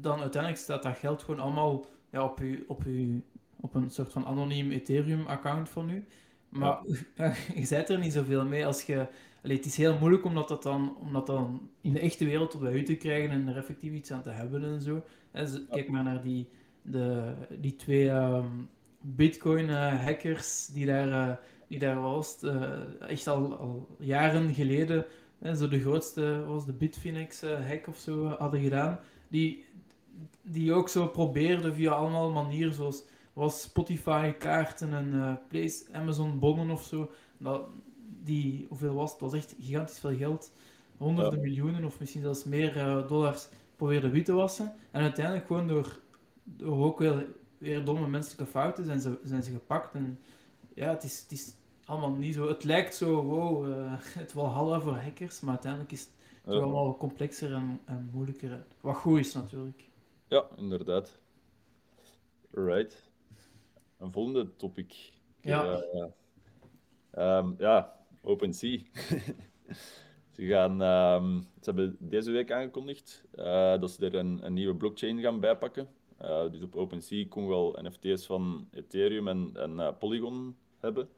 [0.00, 3.24] dan uiteindelijk staat dat geld gewoon allemaal ja, op, u, op, u,
[3.56, 6.04] op een soort van anoniem Ethereum-account van u.
[6.48, 6.78] Maar
[7.14, 7.34] ja.
[7.60, 9.06] je zet er niet zoveel mee als je...
[9.42, 12.50] Allee, het is heel moeilijk om dat, dan, om dat dan in de echte wereld
[12.50, 15.04] tot bij u te krijgen en er effectief iets aan te hebben en zo.
[15.30, 16.48] En kijk maar naar die,
[16.82, 18.68] de, die twee um,
[19.00, 21.08] Bitcoin-hackers die daar...
[21.08, 21.34] Uh,
[21.68, 22.38] die daar was,
[23.08, 25.06] echt al, al, jaren geleden,
[25.38, 28.98] hè, zo de grootste was de Bitfinex uh, hack of zo hadden gedaan,
[29.28, 29.64] die,
[30.42, 36.38] die ook zo probeerden via allemaal manieren zoals was Spotify kaarten en uh, Place, Amazon
[36.38, 37.10] bonnen of zo.
[37.38, 37.68] Dat,
[38.22, 39.20] die, hoeveel was het?
[39.20, 40.52] Was echt gigantisch veel geld.
[40.96, 41.46] Honderden ja.
[41.46, 44.72] miljoenen of misschien zelfs meer dollars probeerden wit te wassen.
[44.90, 46.00] En uiteindelijk gewoon door,
[46.44, 47.26] door ook weer,
[47.58, 49.94] weer domme menselijke fouten zijn ze, zijn ze gepakt.
[49.94, 50.18] En
[50.74, 52.48] ja, het is, het is allemaal niet zo.
[52.48, 56.10] Het lijkt zo, wow, uh, het Valhalla voor hackers, maar uiteindelijk is het
[56.44, 58.64] toch allemaal complexer en, en moeilijker.
[58.80, 59.88] Wat goed is natuurlijk.
[60.28, 61.18] Ja, inderdaad.
[62.50, 63.10] Right.
[63.98, 65.12] Een volgende topic.
[65.40, 65.82] Ja.
[65.94, 68.78] Uh, um, ja, OpenSea.
[70.34, 74.74] ze, gaan, um, ze hebben deze week aangekondigd uh, dat ze er een, een, nieuwe
[74.74, 75.88] blockchain gaan bijpakken.
[76.22, 81.08] Uh, dus op OpenSea kon we al NFT's van Ethereum en, en Polygon hebben.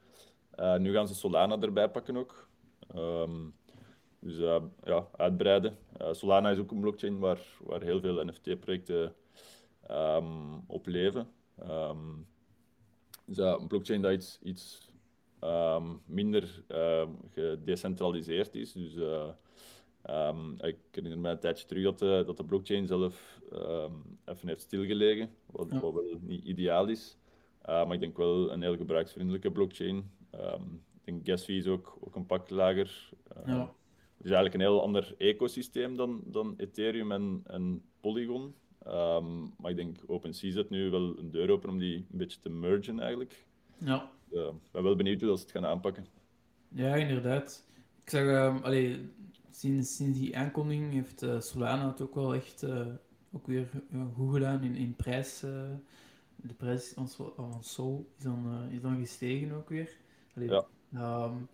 [0.59, 2.47] Uh, nu gaan ze Solana erbij pakken ook.
[2.95, 3.53] Um,
[4.19, 5.77] dus uh, ja, uitbreiden.
[6.01, 9.15] Uh, Solana is ook een blockchain waar, waar heel veel NFT-projecten
[9.91, 11.27] um, op leven.
[11.69, 12.27] Um,
[13.25, 14.89] dus een blockchain dat iets, iets
[16.05, 16.63] minder
[17.29, 18.71] gedecentraliseerd is.
[18.71, 18.93] Dus
[20.57, 23.39] ik herinner me een tijdje terug dat de, dat de blockchain zelf
[24.25, 27.17] even heeft stilgelegen, wat, wat wel niet ideaal is.
[27.67, 30.11] Maar ik denk wel een heel gebruiksvriendelijke blockchain.
[30.35, 33.09] Um, ik denk gas fee is ook, ook een pak lager.
[33.37, 33.59] Uh, ja.
[34.17, 38.55] Het is eigenlijk een heel ander ecosysteem dan, dan Ethereum en, en Polygon.
[38.83, 42.39] Ehm, maar ik denk OpenSea zet nu wel een deur open om die een beetje
[42.39, 43.45] te mergen eigenlijk.
[43.77, 44.11] Ja.
[44.31, 46.05] Uh, ik ben wel benieuwd hoe ze het gaan aanpakken.
[46.69, 47.67] Ja, inderdaad.
[48.03, 49.09] Ik zeg, um, allee,
[49.51, 52.87] sinds, sinds die aankondiging heeft uh, Solana het ook wel echt uh,
[53.31, 53.69] ook weer
[54.15, 55.43] goed gedaan in, in prijs.
[56.47, 57.09] De prijs van
[57.61, 59.97] Sol is dan, is dan gestegen ook weer.
[60.35, 60.65] Allee, ja.
[61.25, 61.47] Um,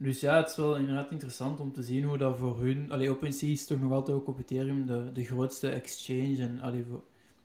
[0.00, 2.90] dus ja, het is wel inderdaad interessant om te zien hoe dat voor hun...
[2.90, 6.84] Allee, OpenSea is toch nog altijd ook op Ethereum de, de grootste exchange en, allee,
[6.84, 7.04] voor,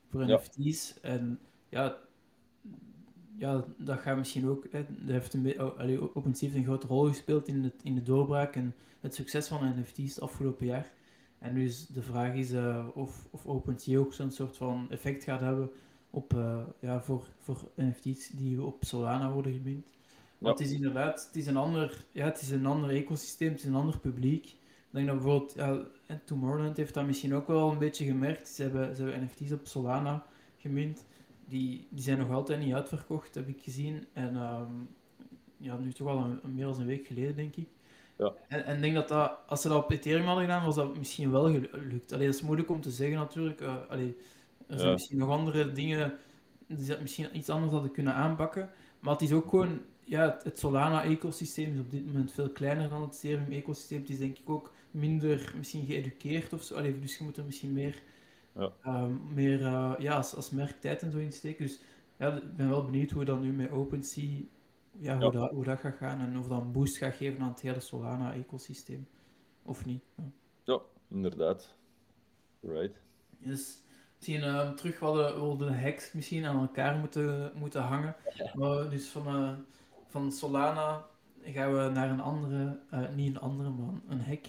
[0.10, 0.36] voor Ja.
[0.38, 1.00] NFT's.
[1.02, 1.98] En ja,
[3.38, 4.66] ja, dat gaat misschien ook...
[4.72, 8.04] Hè, heeft een, oh, allee, OpenSea heeft een grote rol gespeeld in, het, in de
[8.04, 10.92] doorbraak en het succes van NFT's het afgelopen jaar.
[11.40, 15.40] En dus de vraag is eh, of, of OpenSea ook zo'n soort van effect gaat
[15.40, 15.72] hebben
[16.14, 19.90] op, eh, ja, voor, voor NFT's die op Solana worden geminkt.
[20.38, 23.60] Want het is inderdaad, het is een ander, ja, het is een ander ecosysteem, het
[23.60, 24.46] is een ander publiek.
[24.46, 24.56] Ik
[25.00, 25.86] denk dat bijvoorbeeld, ja,
[26.26, 28.48] Tomorrowland heeft dat misschien ook wel een beetje gemerkt.
[28.50, 30.26] Ze hebben, ze hebben NFT's op Solana
[30.58, 31.06] gemint.
[31.46, 34.06] Die, die zijn nog altijd niet uitverkocht, heb ik gezien.
[34.14, 34.72] En ehm,
[35.58, 37.68] ja, nu toch al een, een- meer dan een week geleden, denk ik.
[38.18, 38.34] Ja.
[38.48, 40.98] En en ik denk dat, dat als ze dat op Ethereum hadden gedaan, was dat
[40.98, 42.12] misschien wel gelukt.
[42.14, 43.62] Alleen dat is moeilijk om te zeggen natuurlijk.
[43.90, 44.18] Allee,
[44.68, 44.94] er zijn Ja.
[44.94, 46.18] misschien nog andere dingen
[46.68, 48.70] die ze misschien iets anders hadden kunnen aanpakken.
[49.00, 52.90] Maar het is ook gewoon, ja, het, het Solana-ecosysteem is op dit moment veel kleiner
[52.90, 54.00] dan het Ethereum-ecosysteem.
[54.02, 56.76] Het is denk ik ook minder misschien geëduceerd of zo.
[56.76, 58.02] Allee, dus je moet er misschien meer,
[58.56, 58.72] Ja.
[58.84, 61.66] ehm, meer eh, ja, als, als merk tijd en zo in steken.
[61.66, 61.80] Dus
[62.18, 64.24] ja, ik ben wel benieuwd hoe dat nu met OpenSea,
[65.00, 65.30] ja, hoe, Ja.
[65.30, 67.80] Dat, hoe dat gaat gaan en of dat een boost gaat geven aan het hele
[67.80, 69.08] Solana-ecosysteem.
[69.64, 70.04] Of niet.
[70.18, 70.24] Ja.
[70.64, 71.76] Ja, inderdaad.
[72.62, 73.02] Right.
[73.38, 73.82] Dus
[74.28, 78.16] misschien ehm, terug hadden we de hacks misschien aan elkaar moeten, moeten hangen.
[78.54, 79.52] Maar dus van, eh,
[80.08, 81.06] van Solana
[81.44, 84.46] gaan we naar een andere, eh, niet een andere, maar een hack.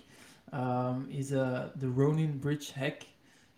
[0.50, 3.00] Ehm, is eh, de Ronin Bridge hack.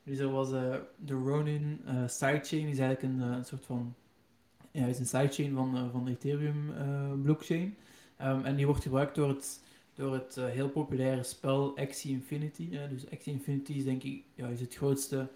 [0.02, 0.50] Dus er was
[0.96, 3.94] de Ronin sidechain, is eigenlijk een, een soort van,
[4.70, 6.72] ja, is een sidechain van, van de Ethereum
[7.22, 7.76] blockchain.
[8.16, 9.62] Ehm, en die wordt gebruikt door het,
[9.94, 12.70] door het heel populaire spel Axie Infinity.
[12.70, 12.88] hè.
[12.88, 15.28] dus Axie Infinity is denk ik ja, is het grootste,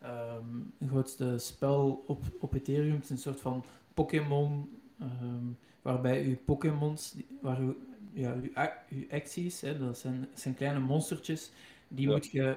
[0.00, 2.94] ehm, het grootste spel op, op Ethereum.
[2.94, 4.68] Het is een soort van Pokémon,
[5.00, 5.44] ehm,
[5.82, 7.76] waarbij uw Pokémons, waar uw,
[8.12, 11.50] ja, uw, a- uw Axies, hè, dat zijn, zijn kleine monstertjes,
[11.88, 12.12] die Ja.
[12.12, 12.56] moet je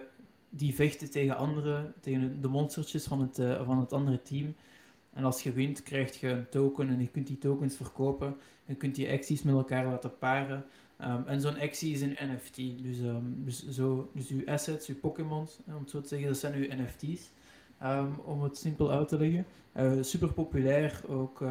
[0.49, 4.55] die vechten tegen andere, tegen de monstertjes van het, eh, van het andere team.
[5.13, 8.35] En als je wint, krijg je een token en je kunt die tokens verkopen.
[8.65, 10.65] Je kunt die acties met elkaar laten paren.
[10.99, 12.55] Ehm, en zo'n actie is een NFT.
[12.55, 16.27] Dus, ehm, dus, zo, dus uw assets, uw Pokémons, eh, om het zo te zeggen,
[16.27, 17.31] dat zijn uw NFT's.
[17.79, 19.45] Ehm, om het simpel uit te leggen.
[19.71, 21.43] Eh, super populair, ook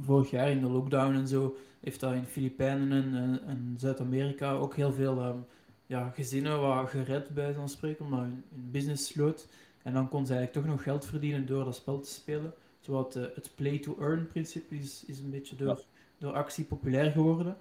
[0.00, 4.52] vorig jaar in de lockdown en zo, heeft dat in Filipijnen en, en, en Zuid-Amerika
[4.52, 5.44] ook heel veel
[5.86, 9.46] ja, gezinnen wat gered bij zo'n spreken, omdat hun, hun business sloot.
[9.82, 12.54] En dan kon ze eigenlijk toch nog geld verdienen door dat spel te spelen.
[12.86, 15.82] Het, eh, het play-to-earn principe is, is een beetje door,
[16.18, 17.56] door actie populair geworden.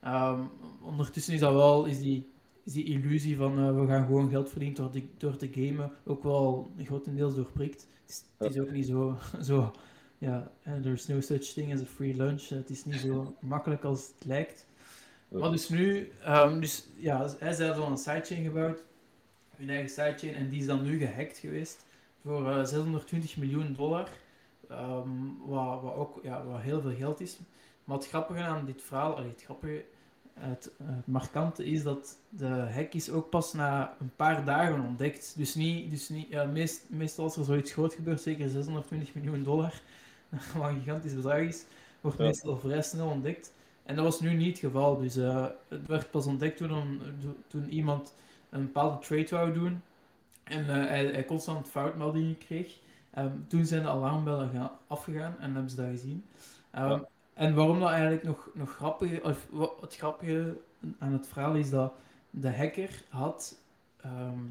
[0.00, 0.40] Ehm,
[0.82, 2.30] ondertussen is dat wel, is die,
[2.64, 5.92] is die illusie van eh, we gaan gewoon geld verdienen door, te- door te gamen
[6.04, 7.86] ook wel grotendeels doorprikt.
[8.02, 9.72] Het is, het is ook niet zo, zo
[10.18, 12.48] ja, eh, there's no such thing as a free lunch.
[12.48, 14.66] Het is niet zo makkelijk als het lijkt.
[15.28, 18.82] Maar dus nu, ehm, dus ja, hij zei al een sidechain gebouwd,
[19.56, 21.86] hun eigen sidechain, en die is dan nu gehackt geweest
[22.22, 24.08] voor eh 620 miljoen dollar.
[24.68, 25.08] Ehm,
[25.46, 27.38] wat, wat ook ja, wat heel veel geld is.
[27.88, 29.84] Maar het grappige aan dit verhaal, allee, het grappige,
[30.34, 35.34] het, het markante is dat de hack is ook pas na een paar dagen ontdekt.
[35.36, 39.42] Dus niet, dus niet ja, meest, meestal als er zoiets groot gebeurt, zeker 620 miljoen
[39.42, 39.72] dollar,
[40.56, 41.64] wat een gigantisch bedrag is,
[42.00, 42.24] wordt Ja.
[42.24, 43.52] meestal vrij snel ontdekt.
[43.82, 44.98] En dat was nu niet het geval.
[44.98, 47.00] Dus eh, het werd pas ontdekt toen,
[47.46, 48.14] toen iemand
[48.50, 49.82] een bepaalde trade wou doen.
[50.44, 52.78] En eh, hij, hij constant foutmeldingen kreeg.
[53.10, 56.24] Ehm, toen zijn de alarmbellen gaan, afgegaan en hebben ze dat gezien.
[56.70, 57.08] Ehm, Ja.
[57.38, 60.60] En waarom dat eigenlijk nog, nog grappig, of wat het grappige
[60.98, 61.92] aan het verhaal is dat
[62.30, 63.60] de hacker had
[64.00, 64.44] ehm,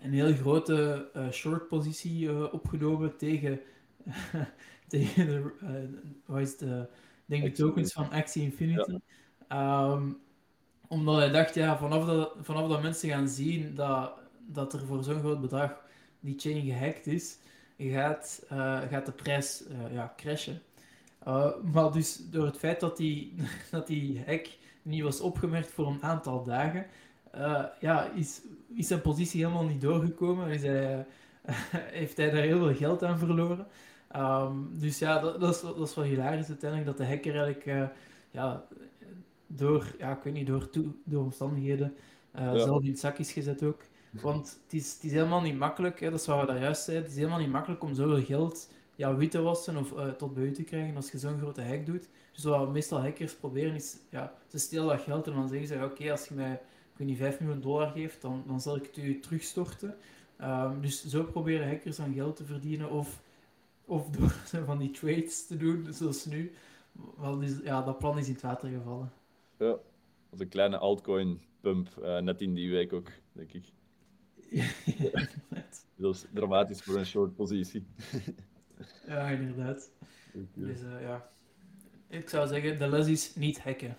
[0.00, 3.60] een heel grote eh, short positie eh, opgenomen tegen,
[4.88, 6.88] tegen de, eh, wat is ik
[7.24, 8.98] denk de tokens van Axie Infinity.
[9.48, 10.10] Ehm,
[10.88, 14.12] omdat hij dacht, ja, vanaf dat, vanaf dat mensen gaan zien dat,
[14.46, 15.80] dat er voor zo'n groot bedrag
[16.20, 17.38] die chain gehackt is,
[17.78, 18.44] gaat,
[18.90, 20.62] gaat de prijs ja, crashen.
[21.28, 23.34] Uh, maar dus door het feit dat die,
[23.70, 24.46] dat die hack
[24.82, 26.86] niet was opgemerkt voor een aantal dagen,
[27.34, 28.40] uh, ja, is,
[28.74, 30.48] is zijn positie helemaal niet doorgekomen.
[30.48, 31.06] Is hij,
[32.00, 33.66] heeft hij daar heel veel geld aan verloren.
[34.16, 37.66] Um, dus ja, dat, dat, is, dat is wel hilarisch uiteindelijk dat de hacker eigenlijk
[37.66, 37.88] uh,
[38.30, 38.64] ja,
[39.46, 41.94] door, ja, ik weet niet, door, toe, door omstandigheden
[42.34, 42.58] ja.
[42.58, 43.80] zelf in het zak is gezet ook.
[44.10, 46.82] Want het is, het is helemaal niet makkelijk, hè, dat is wat we daar juist
[46.82, 50.08] zeiden, het is helemaal niet makkelijk om zoveel geld ja, wit te wassen of uh,
[50.08, 52.08] tot bij u te krijgen als je zo'n grote hack doet.
[52.32, 55.84] Dus wat meestal hackers proberen is, ja, ze stelen dat geld en dan zeggen ze,
[55.84, 58.86] oké, als je mij, ik weet niet, 5 miljoen dollar geeft, dan, dan zal ik
[58.86, 59.96] het u terugstorten.
[60.40, 63.22] Um, dus zo proberen hackers aan geld te verdienen of,
[63.84, 66.52] of door van die trades te doen, zoals nu.
[67.18, 69.12] Wel, dus, ja, dat plan is in het water gevallen.
[69.58, 69.80] Ja, dat
[70.30, 73.64] was een kleine altcoin pump, uh, net in die week ook, denk ik.
[75.96, 77.86] dat is dramatisch voor een short positie.
[79.06, 79.90] ja, inderdaad.
[80.54, 81.30] Dus uh, ja,
[82.08, 83.96] ik zou zeggen, de les is niet hacken.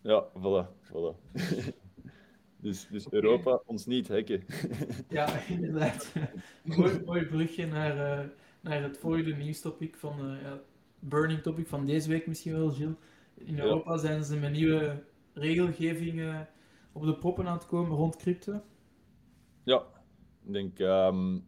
[0.00, 0.66] Ja, voilà.
[0.82, 1.16] voilà.
[2.64, 4.44] dus, dus Europa, ons niet hacken.
[5.08, 6.12] ja, inderdaad.
[6.62, 8.28] mooi, mooi brugje naar, uh,
[8.60, 10.60] naar het volgende nieuwstopic van, uh, ja,
[10.98, 12.94] burning topic van deze week misschien wel, Gilles.
[13.34, 13.98] In Europa ja.
[13.98, 16.46] zijn ze met nieuwe regelgeving
[16.92, 18.62] op de proppen aan het komen rond crypto.
[19.62, 19.82] Ja,
[20.44, 21.46] ik denk, um,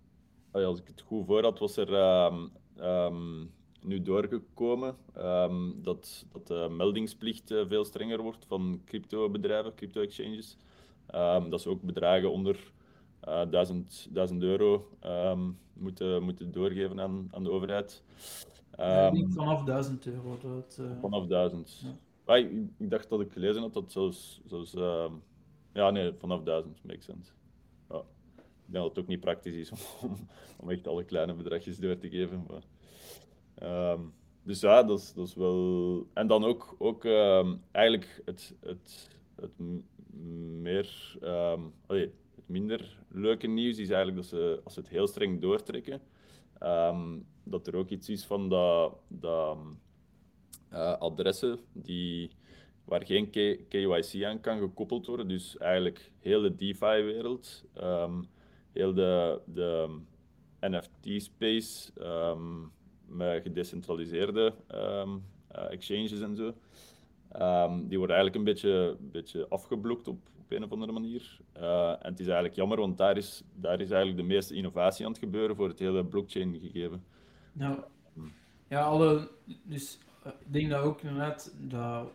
[0.51, 3.51] als ik het goed voor had, was er um, um,
[3.83, 10.57] nu doorgekomen um, dat, dat de meldingsplicht uh, veel strenger wordt van crypto-bedrijven, crypto-exchanges.
[11.15, 12.73] Um, dat ze ook bedragen onder
[13.29, 14.89] uh, 1000, 1000 euro
[15.73, 18.03] moeten, moeten doorgeven aan, aan de overheid.
[18.77, 20.39] Ja, vanaf 1000 euro.
[20.43, 21.01] Dat, uh...
[21.01, 21.83] Vanaf 1000.
[21.85, 21.97] Ja.
[22.25, 24.41] Ah, ik, ik, dacht dat ik gelezen had dat zelfs.
[24.47, 24.73] zelfs
[25.73, 27.31] ja, nee, vanaf 1000 makes sense.
[28.67, 30.17] Denk dat het ook niet praktisch is om,
[30.57, 32.47] om echt alle kleine bedragjes door te geven.
[32.49, 32.63] Maar...
[33.93, 36.07] Um, dus ja, dat is, dat is wel.
[36.13, 39.53] En dan ook, ook um, eigenlijk het, het, het
[40.63, 41.17] meer.
[41.23, 42.11] Um, het
[42.47, 46.01] minder leuke nieuws is eigenlijk dat ze, als ze het heel streng doortrekken,
[47.45, 49.59] dat er ook iets is van dat, dat
[50.73, 52.31] uh, adressen die,
[52.85, 53.31] waar geen
[53.69, 55.29] KYC aan kan gekoppeld worden.
[55.29, 57.65] Dus eigenlijk heel de DeFi-wereld,
[58.77, 59.99] heel de, de
[60.61, 61.93] NFT-space
[63.07, 65.25] met gedecentraliseerde um,
[65.57, 66.55] uh, exchanges en zo.
[67.43, 71.39] Um, die worden eigenlijk een beetje, beetje afgeblokt op, op een of andere manier.
[71.57, 75.05] Uh, en het is eigenlijk jammer, want daar is, daar is eigenlijk de meeste innovatie
[75.05, 77.05] aan het gebeuren voor het hele blockchain gegeven.
[77.53, 77.79] Nou,
[78.69, 79.31] ja, alle,
[79.63, 82.13] dus uh, ik denk dat ook inderdaad dat,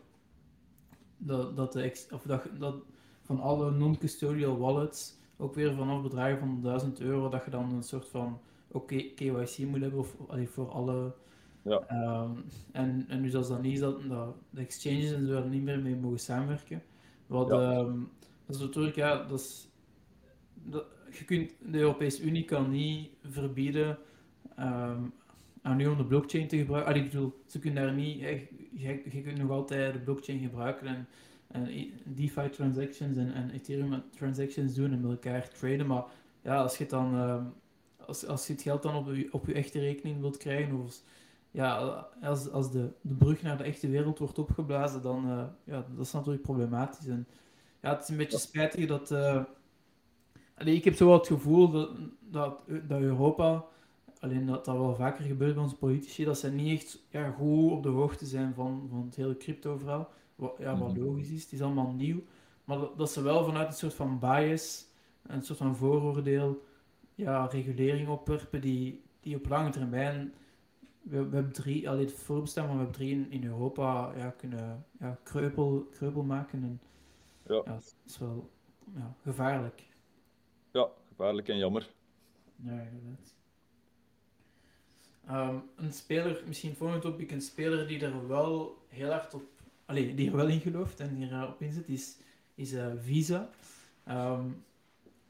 [1.18, 2.76] dat, dat, de of dat, dat
[3.22, 7.84] van alle non-custodial wallets ook weer vanaf bedragen van 1000 euro, dat je dan een
[7.84, 8.40] soort van
[8.72, 11.14] ook KYC moet hebben of allee, voor alle.
[11.62, 11.84] Ja.
[12.24, 15.48] Um, en, en dus als dat niet is, dat, dat de exchanges en zo er
[15.48, 16.84] niet meer mee mogen samenwerken.
[17.28, 17.78] Wat, ja.
[17.78, 18.10] um,
[18.46, 19.68] dat is natuurlijk, ja, dat is,
[20.54, 23.98] dat, je kunt, de Europese Unie kan niet verbieden
[24.60, 25.14] um,
[25.62, 26.92] aan nu om de blockchain te gebruiken.
[26.92, 30.40] Allee, ik bedoel, ze kunnen daar niet, je, je, je kunt nog altijd de blockchain
[30.40, 31.08] gebruiken en, en
[32.06, 36.04] DeFi transactions en, en Ethereum transactions doen en met elkaar traden, maar
[36.42, 37.16] ja, als je dan
[38.06, 40.84] als, als je het geld dan op je, op je echte rekening wilt krijgen, of
[40.84, 41.04] als,
[41.52, 41.76] ja,
[42.22, 46.06] als, als de, de brug naar de echte wereld wordt opgeblazen, dan uh, ja, dat
[46.06, 47.08] is natuurlijk problematisch.
[47.08, 47.28] En,
[47.82, 49.12] ja, het is een beetje spijtig dat.
[50.62, 53.66] Allee, ik heb zo wel het gevoel dat, dat, dat Europa,
[54.20, 57.72] alleen dat dat wel vaker gebeurt bij onze politici, dat ze niet echt ja, goed
[57.72, 60.10] op de hoogte zijn van, van het hele crypto-verhaal.
[60.42, 61.04] Wat, ja, wat mhm.
[61.04, 62.24] logisch is, het is allemaal nieuw.
[62.66, 64.88] Maar dat, dat ze wel vanuit een soort van bias,
[65.22, 66.66] een soort van vooroordeel,
[67.16, 70.34] ja, regulering opwerpen die, die op lange termijn
[71.02, 75.88] Web 3, al het voorbestaan van Web 3 in, in Europa ja, kunnen ja, kreupel,
[75.92, 76.64] kreupel maken.
[76.64, 76.82] En,
[77.48, 77.56] ja.
[77.56, 77.74] ja.
[77.74, 78.50] dat is wel
[78.96, 79.84] ja, gevaarlijk.
[80.72, 81.90] Ja, gevaarlijk en jammer.
[82.56, 83.34] Ja, inderdaad.
[85.30, 89.44] Um, een speler, misschien volgend topic, een speler die er wel heel hard op,
[89.92, 92.18] allee, die er wel in gelooft en die erop inzet, is,
[92.56, 93.50] is uh, Visa.
[94.10, 94.64] Um,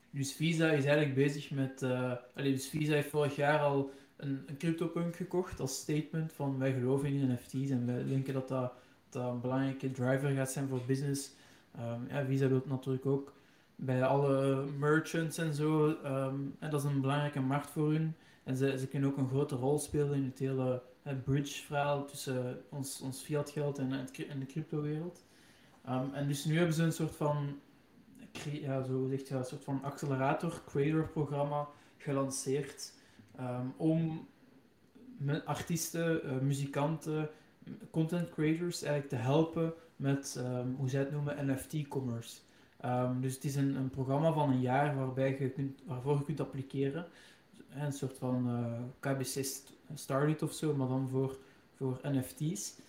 [0.10, 1.82] dus Visa is eigenlijk bezig met.
[1.82, 6.74] Uh, dus Visa heeft vorig jaar al een, een CryptoPunk gekocht als statement van wij
[6.74, 8.74] geloven in NFT's en wij denken dat dat,
[9.12, 11.32] een belangrijke driver gaat zijn voor business.
[11.80, 13.34] Um, ja, Visa doet natuurlijk ook
[13.76, 15.88] bij alle merchants en zo.
[15.88, 18.16] Um, en dat is een belangrijke markt voor hun.
[18.44, 22.62] En ze, ze kunnen ook een grote rol spelen in het hele het bridge-verhaal tussen
[22.70, 23.90] ons, ons fiat geld en,
[24.40, 25.26] de crypto-wereld.
[25.90, 27.60] Um, en dus nu hebben ze een soort van
[28.62, 32.94] ja, zo zegt je, een soort van accelerator, creator programma gelanceerd
[33.40, 34.28] um, om
[35.46, 37.30] artiesten, uh, muzikanten,
[37.92, 42.40] content creators eigenlijk te helpen met, um, hoe zij het noemen, NFT-commerce.
[43.20, 46.40] Dus het is een, een, programma van een jaar waarbij je kunt, waarvoor je kunt
[46.40, 47.08] appliceren.
[47.70, 49.46] Een soort van uh, KBC
[49.94, 51.38] Starlet of zo, maar dan voor,
[51.76, 52.80] voor NFT's.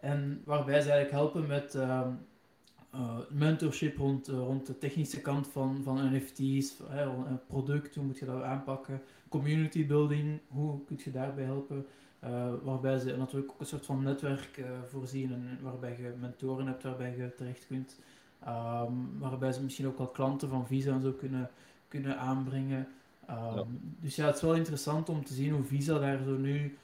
[0.00, 2.08] En waarbij ze eigenlijk helpen met uh,
[3.30, 6.76] mentorship rond, rond de technische kant van, van NFT's,
[7.46, 11.86] product, hoe moet je dat aanpakken, community building, hoe kun je daarbij helpen,
[12.62, 17.16] waarbij ze natuurlijk ook een soort van netwerk voorzien en waarbij je mentoren hebt waarbij
[17.16, 17.98] je terecht kunt,
[18.48, 21.50] um, waarbij ze misschien ook wel klanten van Visa en zo kunnen,
[21.88, 22.88] kunnen aanbrengen.
[23.30, 26.78] Um, Dus ja, het is wel interessant om te zien hoe Visa daar zo nu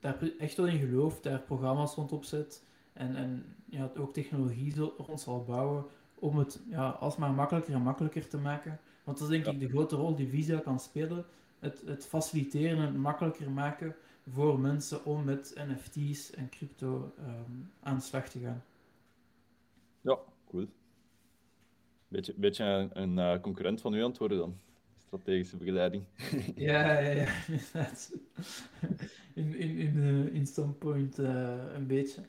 [0.00, 5.20] daar echt wel in gelooft, daar programma's rond opzet en, en ja, ook technologie rond
[5.20, 5.84] zal bouwen
[6.18, 8.80] om het ja, alsmaar makkelijker en makkelijker te maken.
[9.04, 11.24] Want dat is denk ik de grote rol die Visa kan spelen.
[11.58, 13.94] Het, het faciliteren en het makkelijker maken
[14.32, 18.64] voor mensen om met NFT's en crypto um, aan de slag te gaan.
[20.00, 20.66] Ja, cool.
[22.08, 24.58] Beetje, beetje een, een uh, concurrent van u worden dan
[25.18, 26.04] strategische begeleiding.
[26.54, 27.28] Ja, ja, ja,
[29.34, 32.20] In, in, in, uh, in standpoint uh, een beetje.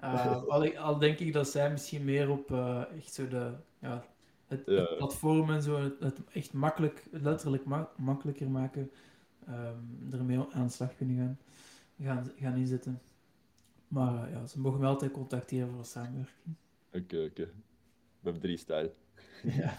[0.00, 2.50] Uh, al, al, denk ik dat zij misschien meer op
[2.96, 4.04] echt zo de, ja,
[4.46, 4.80] het, ja.
[4.80, 8.90] het, platform en zo, het, het echt makkelijk, letterlijk ma makkelijker maken,
[9.48, 11.38] um, ermee aan de slag kunnen gaan,
[12.00, 13.00] gaan, gaan inzetten.
[13.88, 16.56] Maar ja, ze mogen me altijd contacteren voor samenwerking.
[16.92, 17.40] Oké, okay, oké.
[17.40, 17.52] Okay.
[18.22, 18.94] We hebben drie stijl.
[19.42, 19.78] ja,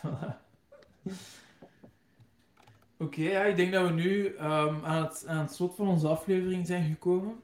[3.03, 4.39] Oké, okay, ja, ik denk dat we nu um,
[4.83, 7.35] aan, het, aan het slot van onze aflevering zijn gekomen.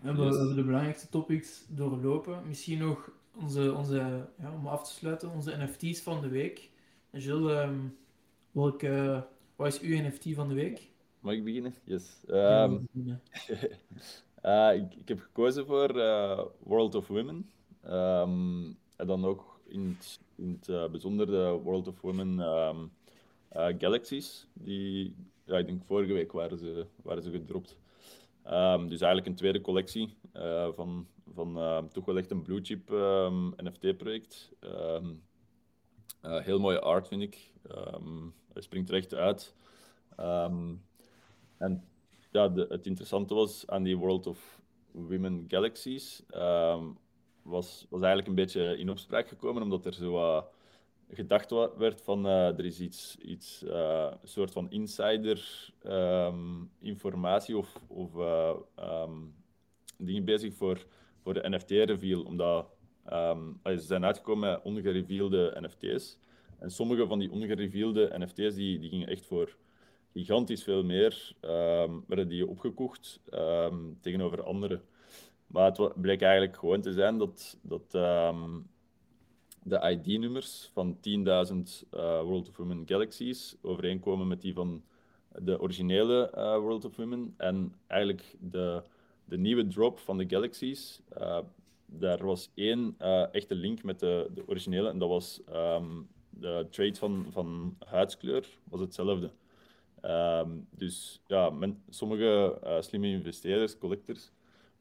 [0.00, 0.54] We hebben, yes.
[0.54, 2.42] de belangrijkste topics doorlopen.
[2.46, 3.10] Misschien nog
[3.40, 6.70] onze, onze ja, om af te sluiten, onze NFT's van de week.
[7.10, 7.96] Jules, um,
[8.50, 10.90] welke, wat is uw NFT van de week?
[11.20, 11.74] Mag ik beginnen?
[11.84, 12.22] Yes.
[12.28, 13.20] Um, ja,
[14.42, 17.50] uh, ik, ik, heb gekozen voor uh, World of Women.
[18.96, 22.38] En dan ook in het, in het uh, bijzonder de World of Women
[23.78, 24.46] Galaxies.
[24.52, 25.14] Die,
[25.44, 27.78] ik denk vorige week waren ze, waren ze gedropt.
[28.50, 32.60] Um, dus eigenlijk een tweede collectie uh, van, van uh, toch wel echt een blue
[32.62, 34.52] chip um, NFT-project.
[34.60, 35.00] Uh,
[36.20, 37.50] heel mooie art vind ik.
[38.52, 39.54] hij springt er echt uit.
[41.56, 41.84] en
[42.30, 46.22] ja, het interessante was aan die World of Women Galaxies
[47.42, 50.44] was, was eigenlijk een beetje in opspraak gekomen omdat er zo
[51.10, 57.56] gedacht werd van uh, er is iets, iets uh, een soort van insider um, informatie
[57.56, 59.34] of, of uh, um,
[59.98, 60.86] dingen bezig voor,
[61.22, 62.66] voor de NFT-reveal, omdat
[63.12, 66.18] um, ze zijn uitgekomen met ongereveelde NFT's.
[66.58, 69.56] En sommige van die ongereveelde NFT's die, die gingen echt voor
[70.12, 71.34] gigantisch veel meer,
[72.06, 73.20] werden die opgekocht
[74.00, 74.80] tegenover andere.
[75.46, 77.94] Maar het bleek eigenlijk gewoon te zijn dat, dat
[79.68, 84.82] de ID-nummers van 10.000 uh, World of Women Galaxies overeenkomen met die van
[85.38, 87.34] de originele uh, World of Women.
[87.36, 88.82] En eigenlijk de,
[89.24, 91.38] de nieuwe drop van de Galaxies, uh,
[91.86, 92.94] daar was één
[93.32, 94.88] echte link met de, de originele.
[94.88, 99.30] En dat was um, de trade van, van huidskleur, was hetzelfde.
[100.02, 104.30] Um, dus ja, men, sommige slimme investeerders, collectors,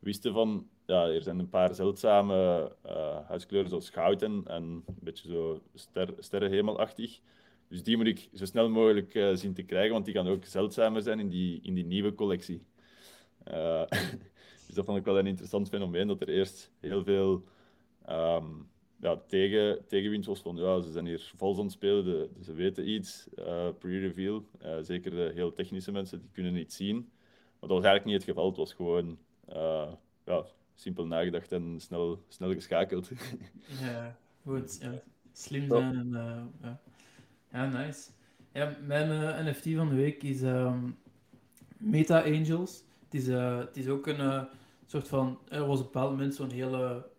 [0.06, 4.84] wisten van ja, er zijn een paar zeldzame uh, huidskleuren zoals goud en, en een
[5.00, 7.20] beetje zo ster, sterrenhemelachtig.
[7.68, 10.46] Dus die moet ik zo snel mogelijk uh, zien te krijgen, want die gaan ook
[10.46, 12.62] zeldzamer zijn in die, in die nieuwe collectie.
[13.48, 13.84] Uh,
[14.66, 17.44] dus dat vond ik wel een interessant fenomeen, dat er eerst heel veel
[18.10, 18.70] um,
[19.02, 22.90] ja, tegen, tegenwind was van ja, ze zijn hier vals aan het spelen, ze weten
[22.90, 23.28] iets,
[23.80, 24.46] pre-reveal.
[24.82, 26.96] zeker de heel technische mensen, die kunnen niet zien.
[27.60, 29.18] Maar dat was eigenlijk niet het geval, het was gewoon
[30.26, 33.12] ja, simpel nagedacht en snel, snel geschakeld.
[33.82, 34.78] ja, goed.
[34.82, 35.02] Ja.
[35.32, 36.80] Slim zijn en uh, ja.
[37.52, 38.10] ja, nice.
[38.54, 40.98] Ja, mijn uh, NFT van de week is um,
[41.78, 42.84] Meta Angels.
[43.04, 44.48] Het is, het is ook een
[44.86, 45.40] soort van.
[45.50, 47.10] Er was op een bepaald moment zo'n hele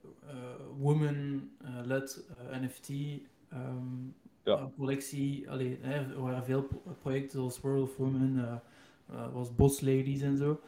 [0.78, 2.88] woman-led NFT.
[3.52, 4.70] Um, ja.
[4.76, 5.50] collectie.
[5.50, 6.68] Allee, er waren veel
[7.00, 8.62] projecten zoals World of Women,
[9.32, 10.60] was Boss Ladies en zo.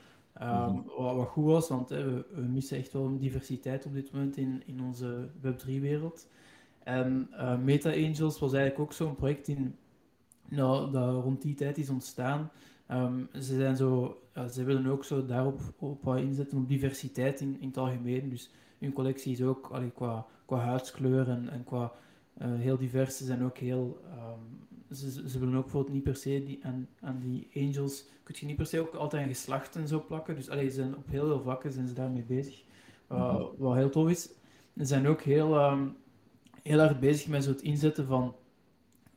[0.43, 4.63] Um, wat, wat, goed was, want we, missen echt wel diversiteit op dit moment in,
[4.67, 6.27] in onze Web3-wereld.
[6.83, 9.77] En uh, Meta Angels was eigenlijk ook zo'n project in,
[10.49, 12.51] nou, dat rond die tijd is ontstaan.
[12.91, 14.21] Um, ze, zijn zo,
[14.51, 18.29] ze willen ook zo daarop op inzetten, op diversiteit in, in het algemeen.
[18.29, 21.93] Dus hun collectie is ook allee, qua, qua huidskleur en, en qua
[22.43, 23.17] uh, heel divers.
[23.17, 26.89] Ze zijn ook heel um, ze, ze willen ook bijvoorbeeld niet per se die, aan,
[27.01, 30.35] aan die angels, kun je niet per se ook altijd een geslacht en zo plakken.
[30.35, 32.63] Dus allee, ze zijn op heel veel vlakken zijn ze daarmee bezig.
[33.13, 34.23] Uh, Wat heel tof is.
[34.77, 35.97] Ze zijn ook heel, um,
[36.63, 38.35] heel erg bezig met zo het inzetten van,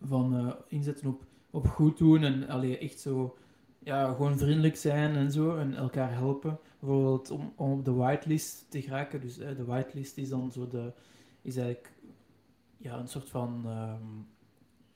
[0.01, 3.37] van uh, inzetten op, op goed doen en allee, echt zo
[3.79, 6.59] ja, gewoon vriendelijk zijn en zo en elkaar helpen.
[6.79, 9.21] Bijvoorbeeld om, om op de whitelist te geraken.
[9.21, 10.93] Dus uh, de whitelist is dan zo de,
[11.41, 11.93] is eigenlijk
[12.77, 14.21] ja, een soort van, ehm,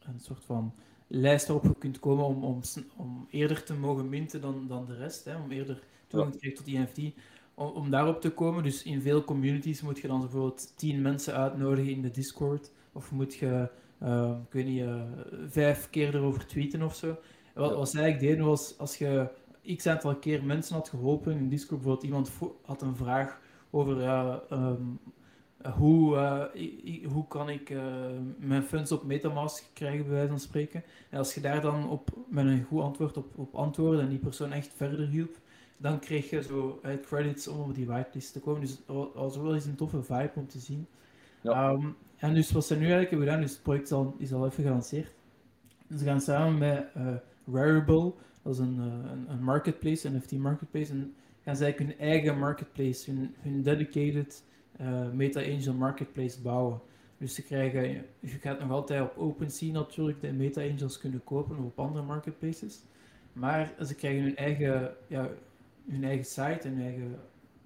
[0.08, 0.74] een soort van
[1.08, 2.62] lijst waarop je kunt komen om, om,
[2.96, 6.64] om eerder te mogen minten dan, dan de rest, hè, om eerder toegang te krijgen
[6.64, 7.16] tot die NFT.
[7.54, 11.34] Om, om daarop te komen, dus in veel communities moet je dan bijvoorbeeld tien mensen
[11.34, 13.70] uitnodigen in de Discord, of moet je,
[14.04, 15.02] uh, ik weet niet, uh,
[15.48, 17.18] vijf keer erover tweeten of zo.
[17.54, 19.30] Wat, wat ze eigenlijk deden was, als je
[19.76, 22.32] x aantal keer mensen had geholpen in Discord, bijvoorbeeld iemand
[22.62, 23.40] had een vraag
[23.70, 24.02] over
[24.52, 25.00] um,
[25.74, 27.84] hoe, uh, hoe kan ik uh,
[28.38, 30.84] mijn funds op Metamask krijgen, bij wijze van spreken.
[31.10, 34.20] En als je daar dan op, met een goed antwoord op, op antwoordde en die
[34.20, 35.38] persoon echt verder hielp,
[35.78, 38.62] dan kreeg je zo uh, credits om op die whitelist te komen.
[38.62, 40.88] Dus dat was wel eens een toffe vibe om te zien.
[41.42, 41.70] Ja.
[41.70, 44.34] Um, en dus wat ze nu eigenlijk hebben gedaan, dus het project is al, is
[44.34, 45.14] al even gelanceerd.
[45.98, 46.88] Ze gaan samen met
[47.52, 51.14] Rarible, dat is een, een, een marketplace, een NFT marketplace, en
[51.44, 54.44] gaan zij hun eigen marketplace, hun, hun dedicated
[54.82, 56.80] uh, Meta Angel Marketplace bouwen.
[57.18, 61.58] Dus ze krijgen, je gaat nog altijd op OpenSea natuurlijk de Meta Angels kunnen kopen
[61.58, 62.82] of op andere marketplaces.
[63.34, 65.30] Maar ze krijgen hun eigen, ja,
[65.88, 67.20] hun eigen site, hun eigen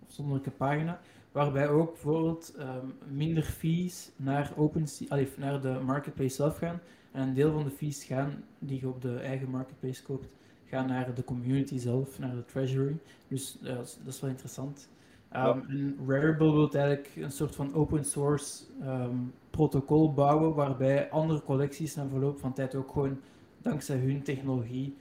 [0.05, 0.99] afzonderlijke pagina,
[1.31, 6.79] waarbij ook bijvoorbeeld um, minder fees naar, OpenSea, allee, naar de marketplace zelf gaan.
[7.11, 10.33] En een deel van de fees gaan die je op de eigen marketplace koopt,
[10.65, 12.97] gaan naar de community zelf, naar de treasury.
[13.27, 14.89] Dus is, dat is wel interessant.
[15.35, 21.43] Um, en Rarible wil eigenlijk een soort van open source um, protocol bouwen waarbij andere
[21.43, 23.19] collecties na verloop van tijd ook gewoon
[23.61, 24.95] dankzij hun technologie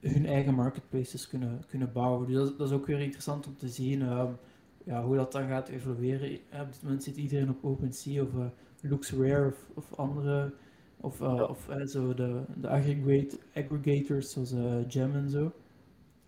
[0.00, 2.26] hun eigen marketplaces kunnen, kunnen bouwen.
[2.26, 4.36] Dus dat, dat is ook weer interessant om te zien um,
[4.84, 6.34] ja, hoe dat dan gaat evolueren.
[6.34, 8.44] Op dit moment zit iedereen op OpenSea of uh,
[8.80, 10.54] LuxRare of, of andere,
[11.00, 11.44] of, uh, ja.
[11.44, 14.54] of uh, zo de, de aggregate, aggregators zoals
[14.88, 15.52] Gem en zo,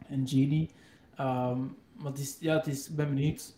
[0.07, 0.71] en Genie.
[1.21, 3.57] Um, maar het is, ja, het is, ik ben benieuwd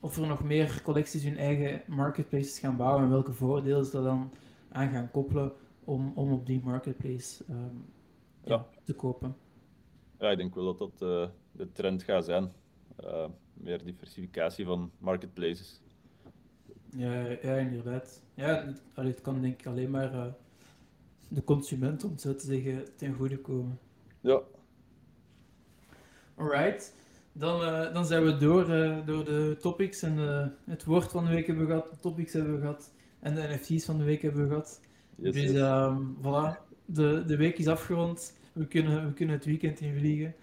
[0.00, 4.32] of er nog meer collecties hun eigen marketplaces gaan bouwen en welke voordelen ze dan
[4.68, 5.52] aan gaan koppelen
[5.84, 7.84] om, om op die marketplace um,
[8.44, 8.54] ja.
[8.54, 8.66] ja.
[8.84, 9.36] te kopen.
[10.18, 12.52] Ja, ik denk wel dat dat uh, de trend gaat zijn.
[13.04, 15.80] Uh, meer diversificatie van marketplaces.
[16.96, 18.22] Ja, ja inderdaad.
[18.34, 20.26] Ja, het, het kan denk ik alleen maar uh,
[21.28, 23.78] de consument, om het zo te zeggen, ten goede komen.
[24.20, 24.40] Ja.
[26.34, 26.94] Alright.
[27.32, 31.24] Dan, uh, dan zijn we door, uh, door de topics en uh, het woord van
[31.24, 34.04] de week hebben we gehad, de topics hebben we gehad en de NFT's van de
[34.04, 34.80] week hebben we gehad.
[35.14, 35.54] Yes, dus.
[35.54, 38.38] Um, voilà, de, de week is afgerond.
[38.52, 40.34] We kunnen, we kunnen het weekend invliegen.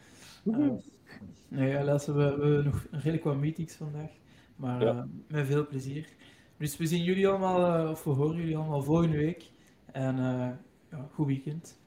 [1.48, 4.12] nee, helaas hebben we, we hebben nog redelijk wat meetings vandaag,
[4.56, 5.08] maar ja.
[5.28, 6.08] met veel plezier.
[6.58, 9.52] Dus we zien jullie allemaal, of we horen jullie allemaal volgende week.
[9.92, 10.16] En
[10.92, 11.78] ja, goed weekend.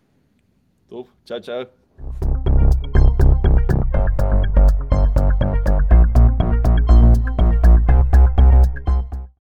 [0.86, 2.31] Top, ciao ciao.